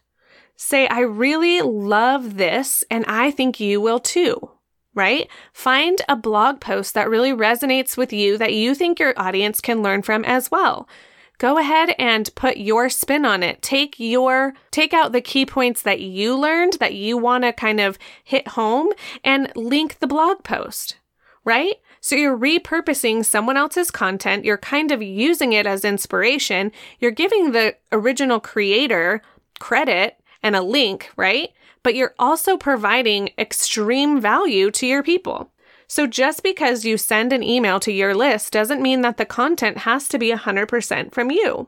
Say, 0.56 0.88
I 0.88 1.02
really 1.02 1.62
love 1.62 2.38
this 2.38 2.84
and 2.90 3.06
I 3.08 3.32
think 3.32 3.60
you 3.60 3.82
will 3.82 4.00
too, 4.00 4.52
right? 4.94 5.28
Find 5.54 6.02
a 6.08 6.16
blog 6.16 6.62
post 6.62 6.94
that 6.94 7.10
really 7.10 7.32
resonates 7.32 7.98
with 7.98 8.14
you 8.14 8.38
that 8.38 8.54
you 8.54 8.76
think 8.76 9.00
your 9.00 9.14
audience 9.18 9.60
can 9.62 9.82
learn 9.82 10.02
from 10.02 10.24
as 10.26 10.52
well 10.52 10.88
go 11.38 11.58
ahead 11.58 11.96
and 12.00 12.34
put 12.36 12.58
your 12.58 12.90
spin 12.90 13.26
on 13.26 13.44
it. 13.44 13.62
Take 13.62 14.00
your, 14.00 14.54
take 14.72 14.94
out 14.94 15.12
the 15.12 15.22
key 15.22 15.46
points 15.46 15.82
that 15.82 16.02
you 16.02 16.38
learned 16.38 16.74
that 16.80 16.94
you 16.94 17.18
want 17.18 17.44
to 17.44 17.54
kind 17.54 17.80
of 17.80 17.98
hit 18.24 18.50
home 18.50 18.92
and 19.24 19.52
link 19.56 20.00
the 20.00 20.08
blog 20.08 20.44
post, 20.44 20.98
right? 21.44 21.76
So 22.02 22.16
you're 22.16 22.38
repurposing 22.38 23.26
someone 23.26 23.58
else's 23.58 23.90
content. 23.90 24.46
You're 24.46 24.58
kind 24.58 24.92
of 24.92 25.02
using 25.02 25.54
it 25.54 25.66
as 25.66 25.84
inspiration. 25.84 26.72
You're 27.00 27.12
giving 27.12 27.52
the 27.52 27.76
original 27.92 28.40
creator 28.40 29.22
credit 29.60 30.20
and 30.44 30.56
a 30.56 30.62
link, 30.62 31.10
right? 31.18 31.50
But 31.82 31.96
you're 31.96 32.14
also 32.20 32.58
providing 32.58 33.32
extreme 33.38 34.22
value 34.22 34.70
to 34.72 34.86
your 34.86 35.02
people. 35.02 35.52
So 35.88 36.08
just 36.08 36.44
because 36.44 36.86
you 36.86 36.98
send 36.98 37.32
an 37.32 37.44
email 37.44 37.80
to 37.82 37.92
your 37.92 38.16
list 38.16 38.54
doesn't 38.54 38.82
mean 38.82 39.02
that 39.02 39.18
the 39.18 39.26
content 39.26 39.80
has 39.80 40.08
to 40.10 40.18
be 40.18 40.32
100% 40.32 41.14
from 41.14 41.32
you. 41.32 41.68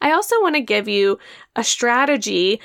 I 0.00 0.12
also 0.12 0.40
want 0.40 0.54
to 0.54 0.62
give 0.62 0.88
you 0.88 1.18
a 1.56 1.62
strategy 1.62 2.60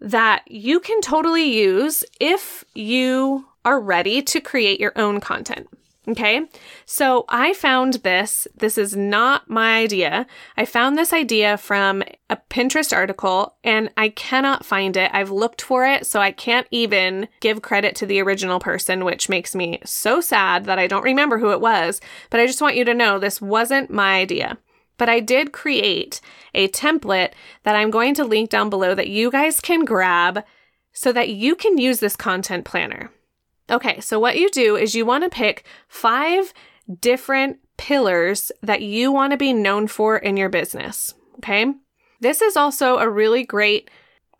that 0.00 0.42
you 0.50 0.80
can 0.80 1.00
totally 1.00 1.44
use 1.44 2.04
if 2.20 2.64
you 2.74 3.46
are 3.64 3.80
ready 3.80 4.22
to 4.22 4.40
create 4.40 4.80
your 4.80 4.92
own 4.96 5.20
content. 5.20 5.68
Okay. 6.08 6.46
So 6.86 7.26
I 7.28 7.52
found 7.52 7.94
this. 7.94 8.48
This 8.56 8.78
is 8.78 8.96
not 8.96 9.50
my 9.50 9.76
idea. 9.76 10.26
I 10.56 10.64
found 10.64 10.96
this 10.96 11.12
idea 11.12 11.58
from 11.58 12.02
a 12.30 12.38
Pinterest 12.48 12.96
article 12.96 13.56
and 13.62 13.90
I 13.96 14.08
cannot 14.08 14.64
find 14.64 14.96
it. 14.96 15.10
I've 15.12 15.30
looked 15.30 15.60
for 15.60 15.84
it, 15.84 16.06
so 16.06 16.20
I 16.20 16.32
can't 16.32 16.66
even 16.70 17.28
give 17.40 17.60
credit 17.60 17.94
to 17.96 18.06
the 18.06 18.22
original 18.22 18.58
person, 18.58 19.04
which 19.04 19.28
makes 19.28 19.54
me 19.54 19.80
so 19.84 20.22
sad 20.22 20.64
that 20.64 20.78
I 20.78 20.86
don't 20.86 21.04
remember 21.04 21.38
who 21.38 21.50
it 21.50 21.60
was. 21.60 22.00
But 22.30 22.40
I 22.40 22.46
just 22.46 22.62
want 22.62 22.76
you 22.76 22.86
to 22.86 22.94
know 22.94 23.18
this 23.18 23.42
wasn't 23.42 23.90
my 23.90 24.14
idea. 24.14 24.56
But 24.96 25.10
I 25.10 25.20
did 25.20 25.52
create 25.52 26.22
a 26.54 26.68
template 26.68 27.32
that 27.64 27.76
I'm 27.76 27.90
going 27.90 28.14
to 28.14 28.24
link 28.24 28.48
down 28.48 28.70
below 28.70 28.94
that 28.94 29.08
you 29.08 29.30
guys 29.30 29.60
can 29.60 29.84
grab 29.84 30.42
so 30.92 31.12
that 31.12 31.28
you 31.28 31.54
can 31.54 31.76
use 31.76 32.00
this 32.00 32.16
content 32.16 32.64
planner. 32.64 33.10
Okay, 33.70 34.00
so 34.00 34.18
what 34.18 34.38
you 34.38 34.48
do 34.50 34.76
is 34.76 34.94
you 34.94 35.04
want 35.04 35.24
to 35.24 35.30
pick 35.30 35.64
five 35.88 36.52
different 37.00 37.58
pillars 37.76 38.50
that 38.62 38.82
you 38.82 39.12
want 39.12 39.30
to 39.32 39.36
be 39.36 39.52
known 39.52 39.86
for 39.86 40.16
in 40.16 40.36
your 40.36 40.48
business. 40.48 41.14
Okay. 41.38 41.72
This 42.20 42.42
is 42.42 42.56
also 42.56 42.98
a 42.98 43.08
really 43.08 43.44
great 43.44 43.90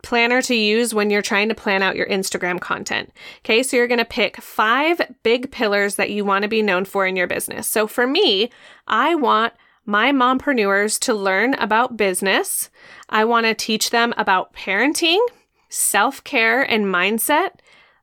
planner 0.01 0.41
to 0.41 0.55
use 0.55 0.93
when 0.93 1.09
you're 1.09 1.21
trying 1.21 1.49
to 1.49 1.55
plan 1.55 1.83
out 1.83 1.95
your 1.95 2.07
Instagram 2.07 2.59
content. 2.59 3.11
Okay, 3.39 3.63
so 3.63 3.75
you're 3.75 3.87
going 3.87 3.99
to 3.99 4.05
pick 4.05 4.37
five 4.41 5.01
big 5.23 5.51
pillars 5.51 5.95
that 5.95 6.09
you 6.09 6.23
want 6.23 6.43
to 6.43 6.49
be 6.49 6.61
known 6.61 6.85
for 6.85 7.05
in 7.05 7.15
your 7.15 7.27
business. 7.27 7.67
So 7.67 7.87
for 7.87 8.07
me, 8.07 8.49
I 8.87 9.15
want 9.15 9.53
my 9.85 10.11
mompreneurs 10.11 10.99
to 10.99 11.13
learn 11.13 11.53
about 11.55 11.97
business. 11.97 12.69
I 13.09 13.25
want 13.25 13.45
to 13.45 13.53
teach 13.53 13.89
them 13.89 14.13
about 14.17 14.53
parenting, 14.53 15.19
self 15.69 16.23
care 16.23 16.61
and 16.61 16.85
mindset, 16.85 17.59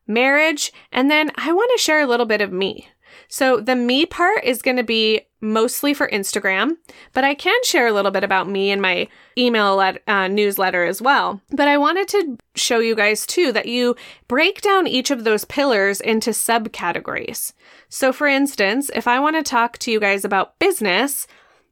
marriage, 0.06 0.72
and 0.92 1.10
then 1.10 1.30
I 1.36 1.52
want 1.52 1.70
to 1.74 1.82
share 1.82 2.00
a 2.00 2.06
little 2.06 2.26
bit 2.26 2.40
of 2.40 2.52
me. 2.52 2.88
So 3.28 3.60
the 3.60 3.76
me 3.76 4.06
part 4.06 4.44
is 4.44 4.62
going 4.62 4.76
to 4.76 4.82
be 4.82 5.22
mostly 5.40 5.94
for 5.94 6.08
Instagram, 6.08 6.76
but 7.12 7.24
I 7.24 7.34
can 7.34 7.58
share 7.64 7.86
a 7.86 7.92
little 7.92 8.10
bit 8.10 8.24
about 8.24 8.48
me 8.48 8.70
in 8.70 8.80
my 8.80 9.08
email 9.36 9.76
let, 9.76 10.02
uh, 10.06 10.28
newsletter 10.28 10.84
as 10.84 11.02
well. 11.02 11.40
But 11.50 11.68
I 11.68 11.76
wanted 11.76 12.08
to 12.08 12.38
show 12.54 12.78
you 12.78 12.94
guys 12.94 13.26
too 13.26 13.52
that 13.52 13.66
you 13.66 13.96
break 14.28 14.60
down 14.60 14.86
each 14.86 15.10
of 15.10 15.24
those 15.24 15.44
pillars 15.44 16.00
into 16.00 16.30
subcategories. 16.30 17.52
So 17.88 18.12
for 18.12 18.26
instance, 18.26 18.90
if 18.94 19.06
I 19.06 19.20
want 19.20 19.36
to 19.36 19.42
talk 19.42 19.78
to 19.78 19.90
you 19.90 20.00
guys 20.00 20.24
about 20.24 20.58
business, 20.58 21.26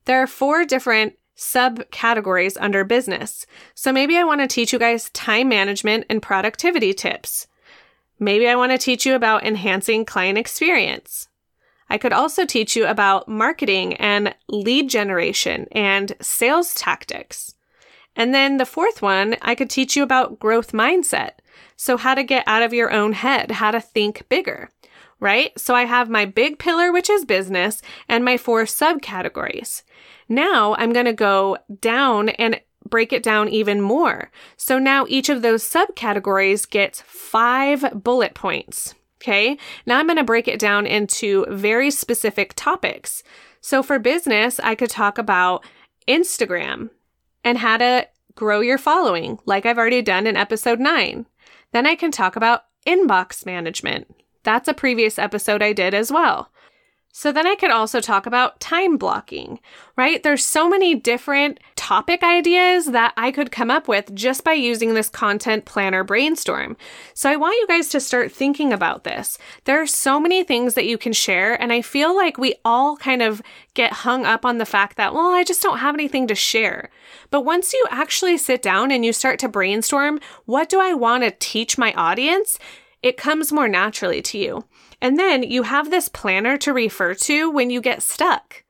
there 0.05 0.23
are 0.23 0.27
four 0.27 0.65
different 0.65 1.15
subcategories 1.37 2.57
under 2.61 2.85
business. 2.85 3.47
So 3.75 3.93
maybe 3.93 4.17
I 4.17 4.25
want 4.25 4.41
to 4.41 4.47
teach 4.47 4.73
you 4.73 4.79
guys 4.79 5.11
time 5.11 5.49
management 5.49 6.07
and 6.09 6.23
productivity 6.23 6.93
tips. 6.93 7.49
Maybe 8.19 8.49
I 8.49 8.55
want 8.55 8.73
to 8.73 8.79
teach 8.79 9.05
you 9.05 9.15
about 9.15 9.45
enhancing 9.45 10.05
client 10.05 10.39
experience. 10.39 11.29
I 11.91 11.99
could 11.99 12.13
also 12.13 12.47
teach 12.47 12.77
you 12.77 12.87
about 12.87 13.29
marketing 13.29 13.95
and 13.95 14.35
lead 14.49 14.89
generation 14.89 15.69
and 15.73 16.15
sales 16.21 16.75
tactics. 16.75 17.55
And 18.17 18.33
then 18.33 18.57
the 18.57 18.67
fourth 18.67 19.03
one, 19.03 19.37
I 19.43 19.55
could 19.55 19.71
teach 19.71 19.97
you 19.97 20.03
about 20.03 20.39
growth 20.39 20.73
mindset. 20.73 21.33
So, 21.77 21.97
how 21.97 22.15
to 22.15 22.23
get 22.23 22.45
out 22.47 22.63
of 22.63 22.73
your 22.73 22.93
own 22.93 23.13
head, 23.13 23.51
how 23.51 23.73
to 23.73 23.81
think 23.81 24.29
bigger, 24.29 24.71
right? 25.19 25.59
So, 25.59 25.75
I 25.75 25.85
have 25.85 26.09
my 26.09 26.25
big 26.25 26.59
pillar, 26.59 26.93
which 26.93 27.11
is 27.11 27.25
business, 27.25 27.83
and 28.09 28.25
my 28.25 28.37
four 28.37 28.65
subcategories. 28.65 29.83
Now, 30.29 30.75
I'm 30.79 30.93
going 30.93 31.07
to 31.07 31.13
go 31.13 31.59
down 31.81 32.29
and 32.31 32.61
break 32.89 33.13
it 33.13 33.23
down 33.23 33.49
even 33.49 33.81
more. 33.81 34.31
So, 34.57 34.79
now 34.79 35.07
each 35.09 35.29
of 35.29 35.43
those 35.43 35.63
subcategories 35.63 36.69
gets 36.69 37.01
five 37.03 38.03
bullet 38.03 38.35
points. 38.35 38.95
Okay. 39.25 39.57
Now 39.87 39.99
I'm 39.99 40.07
going 40.07 40.19
to 40.19 40.25
break 40.25 40.49
it 40.49 40.61
down 40.61 40.87
into 40.87 41.47
very 41.49 41.91
specific 41.91 42.53
topics. 42.57 43.23
So 43.63 43.83
for 43.83 43.99
business, 43.99 44.61
I 44.61 44.75
could 44.75 44.91
talk 44.91 45.17
about 45.17 45.65
Instagram 46.07 46.91
and 47.43 47.57
how 47.57 47.79
to 47.79 48.07
grow 48.35 48.61
your 48.61 48.77
following, 48.77 49.39
like 49.47 49.65
I've 49.65 49.79
already 49.79 50.03
done 50.03 50.27
in 50.27 50.37
episode 50.37 50.79
nine. 50.79 51.25
Then 51.73 51.87
I 51.87 51.95
can 51.95 52.11
talk 52.11 52.37
about 52.37 52.65
inbox 52.87 53.47
management. 53.47 54.15
That's 54.43 54.69
a 54.69 54.75
previous 54.75 55.19
episode 55.19 55.63
I 55.63 55.73
did 55.73 55.95
as 55.95 56.13
well. 56.13 56.51
So 57.17 57.31
then 57.31 57.47
I 57.47 57.55
could 57.55 57.71
also 57.71 58.01
talk 58.01 58.27
about 58.27 58.59
time 58.59 58.97
blocking, 58.97 59.61
right? 59.97 60.21
There's 60.21 60.45
so 60.45 60.69
many 60.69 60.97
different 60.97 61.61
topic 61.77 62.25
ideas 62.25 62.87
that 62.87 63.15
I 63.17 63.31
could 63.31 63.53
come 63.53 63.71
up 63.71 63.87
with 63.87 64.13
just 64.17 64.43
by 64.43 64.55
using 64.55 64.95
this 64.95 65.11
content 65.11 65.65
planner 65.65 66.03
brainstorm. 66.03 66.77
So 67.15 67.31
I 67.31 67.37
want 67.37 67.55
you 67.61 67.69
guys 67.69 67.89
to 67.91 68.01
start 68.01 68.33
thinking 68.33 68.73
about 68.73 69.05
this. 69.05 69.39
There 69.63 69.81
are 69.81 69.87
so 69.87 70.19
many 70.19 70.43
things 70.43 70.75
that 70.75 70.87
you 70.87 70.99
can 70.99 71.13
share, 71.13 71.55
and 71.63 71.73
I 71.73 71.83
feel 71.83 72.17
like 72.17 72.37
we 72.37 72.57
all 72.65 72.97
kind 72.97 73.23
of 73.23 73.41
get 73.75 73.93
hung 73.93 74.27
up 74.27 74.45
on 74.45 74.59
the 74.59 74.67
fact 74.67 74.97
that, 74.97 75.15
well, 75.15 75.33
I 75.33 75.45
just 75.45 75.63
don't 75.63 75.79
have 75.79 75.95
anything 75.95 76.27
to 76.27 76.35
share. 76.35 76.91
But 77.31 77.43
once 77.43 77.73
you 77.73 77.87
actually 77.91 78.39
sit 78.39 78.61
down 78.61 78.91
and 78.91 79.05
you 79.05 79.13
start 79.13 79.39
to 79.39 79.49
brainstorm, 79.49 80.19
what 80.47 80.69
do 80.69 80.81
I 80.81 80.95
want 80.95 81.23
to 81.23 81.31
teach 81.39 81.79
my 81.79 81.93
audience? 81.93 82.59
It 83.05 83.19
comes 83.19 83.53
more 83.53 83.69
naturally 83.69 84.23
to 84.23 84.39
you. 84.39 84.65
And 84.99 85.19
then 85.19 85.43
you 85.43 85.65
have 85.65 85.91
this 85.91 86.09
planner 86.09 86.57
to 86.57 86.73
refer 86.73 87.13
to 87.15 87.51
when 87.51 87.69
you 87.69 87.83
get 87.83 88.03
stuck. 88.03 88.65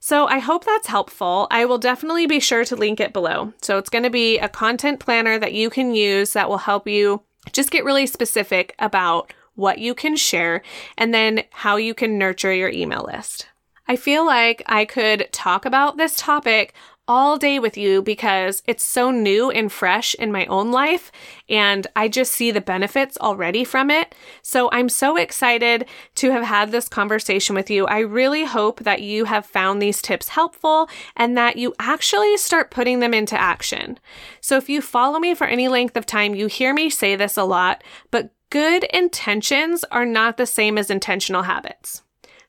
So 0.00 0.26
I 0.26 0.38
hope 0.38 0.64
that's 0.64 0.86
helpful. 0.86 1.46
I 1.50 1.66
will 1.66 1.76
definitely 1.76 2.26
be 2.26 2.40
sure 2.40 2.64
to 2.64 2.76
link 2.76 2.98
it 2.98 3.12
below. 3.12 3.52
So 3.60 3.76
it's 3.76 3.90
going 3.90 4.04
to 4.04 4.10
be 4.10 4.38
a 4.38 4.48
content 4.48 5.00
planner 5.00 5.38
that 5.38 5.52
you 5.52 5.68
can 5.68 5.94
use 5.94 6.32
that 6.32 6.48
will 6.48 6.56
help 6.56 6.88
you 6.88 7.24
just 7.52 7.70
get 7.70 7.84
really 7.84 8.06
specific 8.06 8.74
about 8.78 9.34
what 9.54 9.78
you 9.78 9.94
can 9.94 10.16
share 10.16 10.62
and 10.96 11.12
then 11.12 11.44
how 11.50 11.76
you 11.76 11.92
can 11.92 12.16
nurture 12.16 12.54
your 12.54 12.70
email 12.70 13.06
list. 13.12 13.48
I 13.86 13.96
feel 13.96 14.24
like 14.24 14.62
I 14.64 14.86
could 14.86 15.28
talk 15.30 15.66
about 15.66 15.98
this 15.98 16.16
topic 16.16 16.72
all 17.06 17.36
day 17.36 17.58
with 17.58 17.76
you 17.76 18.02
because 18.02 18.62
it's 18.66 18.84
so 18.84 19.10
new 19.10 19.50
and 19.50 19.70
fresh 19.70 20.14
in 20.14 20.32
my 20.32 20.46
own 20.46 20.70
life, 20.70 21.10
and 21.48 21.86
I 21.96 22.08
just 22.08 22.32
see 22.32 22.50
the 22.50 22.60
benefits 22.60 23.18
already 23.18 23.64
from 23.64 23.90
it. 23.90 24.14
So 24.42 24.70
I'm 24.72 24.88
so 24.88 25.16
excited 25.16 25.86
to 26.16 26.30
have 26.30 26.44
had 26.44 26.70
this 26.70 26.88
conversation 26.88 27.54
with 27.54 27.70
you. 27.70 27.86
I 27.86 27.98
really 27.98 28.44
hope 28.44 28.80
that 28.80 29.02
you 29.02 29.24
have 29.24 29.44
found 29.44 29.82
these 29.82 30.00
tips 30.00 30.28
helpful 30.28 30.88
and 31.16 31.36
that 31.36 31.56
you 31.56 31.74
actually 31.78 32.36
start 32.36 32.70
putting 32.70 33.00
them 33.00 33.12
into 33.12 33.38
action. 33.40 33.98
So 34.40 34.56
if 34.56 34.68
you 34.68 34.80
follow 34.80 35.18
me 35.18 35.34
for 35.34 35.46
any 35.46 35.68
length 35.68 35.96
of 35.96 36.06
time, 36.06 36.34
you 36.34 36.46
hear 36.46 36.72
me 36.72 36.88
say 36.88 37.16
this 37.16 37.36
a 37.36 37.44
lot, 37.44 37.82
but 38.10 38.30
good 38.50 38.84
intentions 38.84 39.84
are 39.90 40.06
not 40.06 40.36
the 40.36 40.46
same 40.46 40.78
as 40.78 40.88
intentional 40.88 41.42
habits. 41.42 42.03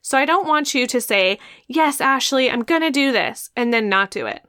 So 0.06 0.16
I 0.16 0.24
don't 0.24 0.46
want 0.46 0.72
you 0.72 0.86
to 0.86 1.00
say, 1.00 1.36
Yes, 1.66 2.00
Ashley, 2.00 2.48
I'm 2.48 2.62
going 2.62 2.82
to 2.82 2.92
do 2.92 3.10
this, 3.10 3.50
and 3.56 3.74
then 3.74 3.88
not 3.88 4.12
do 4.12 4.26
it. 4.26 4.44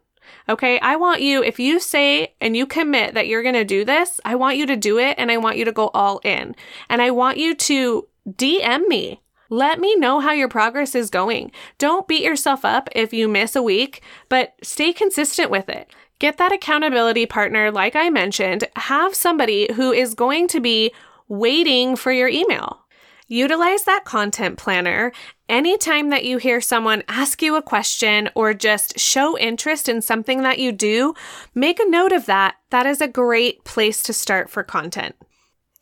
Okay. 0.48 0.80
I 0.82 0.98
want 0.98 1.24
you, 1.24 1.42
if 1.42 1.60
you 1.60 1.80
say 1.80 2.36
and 2.40 2.56
you 2.56 2.68
commit 2.68 3.16
that 3.16 3.28
you're 3.28 3.42
going 3.42 3.56
to 3.56 3.66
do 3.66 3.84
this, 3.84 4.22
I 4.24 4.36
want 4.36 4.58
you 4.58 4.68
to 4.68 4.76
do 4.76 5.00
it 5.00 5.16
and 5.18 5.32
I 5.32 5.38
want 5.38 5.58
you 5.58 5.66
to 5.66 5.72
go 5.72 5.90
all 5.96 6.20
in. 6.24 6.56
And 6.90 7.02
I 7.02 7.10
want 7.10 7.38
you 7.38 7.56
to 7.56 8.08
DM 8.30 8.88
me. 8.88 9.20
Let 9.50 9.80
me 9.80 9.96
know 9.96 10.20
how 10.20 10.32
your 10.32 10.48
progress 10.48 10.94
is 10.94 11.10
going. 11.10 11.52
Don't 11.80 12.08
beat 12.08 12.24
yourself 12.24 12.64
up 12.64 12.88
if 12.92 13.12
you 13.12 13.28
miss 13.28 13.56
a 13.56 13.64
week, 13.64 14.04
but 14.30 14.54
stay 14.62 14.94
consistent 14.94 15.50
with 15.50 15.70
it. 15.70 15.90
Get 16.20 16.38
that 16.38 16.52
accountability 16.52 17.26
partner, 17.26 17.72
like 17.72 17.96
I 17.96 18.12
mentioned. 18.12 18.66
Have 18.76 19.16
somebody 19.16 19.74
who 19.74 19.92
is 19.92 20.14
going 20.14 20.50
to 20.50 20.60
be 20.60 20.92
waiting 21.28 21.96
for 21.96 22.12
your 22.12 22.28
email. 22.28 22.84
Utilize 23.30 23.84
that 23.84 24.06
content 24.06 24.58
planner 24.58 25.12
anytime 25.50 26.12
that 26.12 26.24
you 26.24 26.38
hear 26.38 26.62
someone 26.62 27.04
ask 27.10 27.42
you 27.42 27.58
a 27.58 27.62
question 27.62 28.30
or 28.36 28.54
just 28.54 28.98
show 28.98 29.38
interest 29.38 29.90
in 29.90 30.02
something 30.02 30.44
that 30.44 30.60
you 30.60 30.72
do. 30.72 31.14
Make 31.54 31.80
a 31.82 31.90
note 31.90 32.14
of 32.14 32.26
that. 32.28 32.56
That 32.70 32.86
is 32.86 33.02
a 33.02 33.08
great 33.08 33.66
place 33.66 34.02
to 34.04 34.14
start 34.14 34.50
for 34.50 34.64
content. 34.64 35.16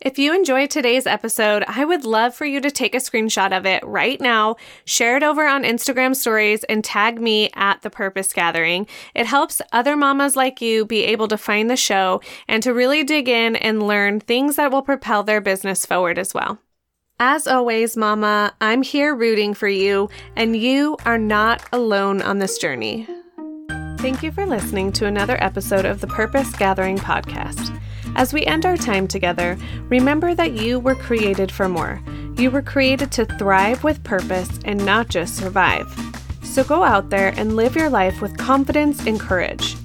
If 0.01 0.17
you 0.17 0.33
enjoyed 0.33 0.71
today's 0.71 1.05
episode, 1.05 1.63
I 1.67 1.85
would 1.85 2.03
love 2.03 2.33
for 2.33 2.45
you 2.45 2.59
to 2.61 2.71
take 2.71 2.95
a 2.95 2.99
screenshot 2.99 3.55
of 3.55 3.65
it 3.65 3.83
right 3.85 4.19
now, 4.19 4.55
share 4.83 5.15
it 5.15 5.23
over 5.23 5.47
on 5.47 5.63
Instagram 5.63 6.15
stories, 6.15 6.63
and 6.63 6.83
tag 6.83 7.21
me 7.21 7.51
at 7.53 7.83
The 7.83 7.91
Purpose 7.91 8.33
Gathering. 8.33 8.87
It 9.13 9.27
helps 9.27 9.61
other 9.71 9.95
mamas 9.95 10.35
like 10.35 10.61
you 10.61 10.83
be 10.85 11.03
able 11.03 11.27
to 11.27 11.37
find 11.37 11.69
the 11.69 11.77
show 11.77 12.21
and 12.47 12.61
to 12.63 12.73
really 12.73 13.03
dig 13.03 13.29
in 13.29 13.55
and 13.55 13.87
learn 13.87 14.19
things 14.19 14.57
that 14.57 14.71
will 14.71 14.81
propel 14.81 15.23
their 15.23 15.41
business 15.41 15.85
forward 15.85 16.17
as 16.17 16.33
well. 16.33 16.59
As 17.19 17.47
always, 17.47 17.95
Mama, 17.95 18.53
I'm 18.59 18.81
here 18.81 19.15
rooting 19.15 19.53
for 19.53 19.69
you, 19.69 20.09
and 20.35 20.53
you 20.53 20.97
are 21.05 21.17
not 21.17 21.63
alone 21.71 22.21
on 22.21 22.39
this 22.39 22.57
journey. 22.57 23.07
Thank 23.99 24.21
you 24.21 24.33
for 24.33 24.45
listening 24.45 24.91
to 24.91 25.05
another 25.05 25.41
episode 25.41 25.85
of 25.85 26.01
the 26.01 26.07
Purpose 26.07 26.53
Gathering 26.57 26.97
podcast. 26.97 27.79
As 28.17 28.33
we 28.33 28.45
end 28.45 28.65
our 28.65 28.75
time 28.75 29.07
together, 29.07 29.57
remember 29.87 30.35
that 30.35 30.55
you 30.55 30.77
were 30.77 30.93
created 30.93 31.53
for 31.53 31.69
more. 31.69 32.03
You 32.35 32.51
were 32.51 32.61
created 32.61 33.13
to 33.13 33.23
thrive 33.23 33.85
with 33.85 34.03
purpose 34.03 34.59
and 34.65 34.85
not 34.85 35.07
just 35.07 35.37
survive. 35.37 35.87
So 36.43 36.65
go 36.65 36.83
out 36.83 37.11
there 37.11 37.33
and 37.37 37.55
live 37.55 37.77
your 37.77 37.89
life 37.89 38.21
with 38.21 38.37
confidence 38.37 39.07
and 39.07 39.21
courage. 39.21 39.77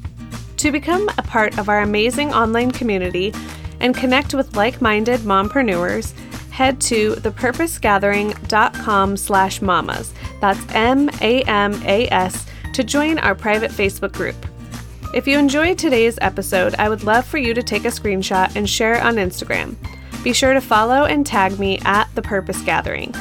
To 0.57 0.73
become 0.73 1.09
a 1.11 1.23
part 1.23 1.59
of 1.59 1.69
our 1.69 1.83
amazing 1.83 2.35
online 2.35 2.73
community 2.73 3.33
and 3.79 3.95
connect 3.95 4.35
with 4.35 4.57
like-minded 4.57 5.21
mompreneurs, 5.21 6.13
head 6.51 6.81
to 6.83 7.15
thepurposegathering.com 7.15 9.17
slash 9.17 9.63
mamas. 9.63 10.13
That's 10.41 10.61
M-A-M-A-S 10.73 12.47
to 12.75 12.85
join 12.85 13.19
our 13.19 13.35
private 13.35 13.71
Facebook 13.71 14.13
group. 14.13 14.37
If 15.13 15.27
you 15.27 15.39
enjoyed 15.39 15.79
today's 15.79 16.19
episode, 16.21 16.75
I 16.79 16.89
would 16.89 17.03
love 17.03 17.27
for 17.27 17.39
you 17.39 17.53
to 17.55 17.63
take 17.63 17.85
a 17.85 17.89
screenshot 17.89 18.55
and 18.55 18.69
share 18.69 18.95
it 18.95 19.03
on 19.03 19.17
Instagram. 19.17 19.77
Be 20.23 20.33
sure 20.33 20.53
to 20.53 20.61
follow 20.61 21.05
and 21.05 21.27
tag 21.27 21.59
me 21.59 21.81
at 21.85 22.15
The 22.15 22.23
Purpose 22.23 22.61
Gathering. 22.63 23.13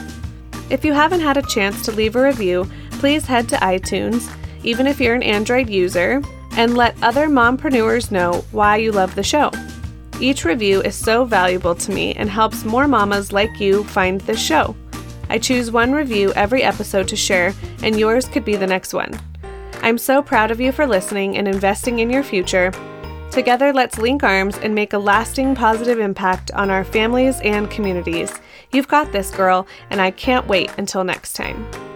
If 0.69 0.85
you 0.85 0.93
haven't 0.93 1.21
had 1.21 1.37
a 1.37 1.41
chance 1.41 1.83
to 1.85 1.91
leave 1.91 2.15
a 2.15 2.23
review, 2.23 2.69
please 2.91 3.25
head 3.25 3.49
to 3.49 3.55
iTunes, 3.55 4.31
even 4.63 4.85
if 4.85 4.99
you're 4.99 5.15
an 5.15 5.23
Android 5.23 5.69
user, 5.69 6.21
and 6.51 6.77
let 6.77 7.01
other 7.01 7.27
mompreneurs 7.27 8.11
know 8.11 8.45
why 8.51 8.77
you 8.77 8.91
love 8.91 9.15
the 9.15 9.23
show. 9.23 9.49
Each 10.19 10.43
review 10.43 10.81
is 10.81 10.95
so 10.95 11.23
valuable 11.23 11.75
to 11.75 11.91
me 11.91 12.13
and 12.15 12.29
helps 12.29 12.65
more 12.65 12.87
mamas 12.87 13.31
like 13.31 13.59
you 13.59 13.85
find 13.85 14.19
this 14.21 14.41
show. 14.41 14.75
I 15.29 15.37
choose 15.37 15.71
one 15.71 15.93
review 15.93 16.33
every 16.33 16.63
episode 16.63 17.07
to 17.09 17.15
share, 17.15 17.53
and 17.83 17.97
yours 17.97 18.27
could 18.27 18.43
be 18.43 18.57
the 18.57 18.67
next 18.67 18.93
one. 18.93 19.17
I'm 19.81 19.97
so 19.97 20.21
proud 20.21 20.51
of 20.51 20.59
you 20.59 20.73
for 20.73 20.85
listening 20.85 21.37
and 21.37 21.47
investing 21.47 21.99
in 21.99 22.09
your 22.09 22.23
future. 22.23 22.71
Together, 23.31 23.71
let's 23.71 23.97
link 23.97 24.23
arms 24.23 24.57
and 24.57 24.75
make 24.75 24.91
a 24.91 24.97
lasting 24.97 25.55
positive 25.55 25.99
impact 25.99 26.51
on 26.51 26.69
our 26.69 26.83
families 26.83 27.39
and 27.41 27.71
communities. 27.71 28.33
You've 28.73 28.87
got 28.87 29.11
this, 29.11 29.31
girl, 29.31 29.67
and 29.89 30.01
I 30.01 30.11
can't 30.11 30.47
wait 30.47 30.71
until 30.77 31.03
next 31.03 31.33
time. 31.33 31.88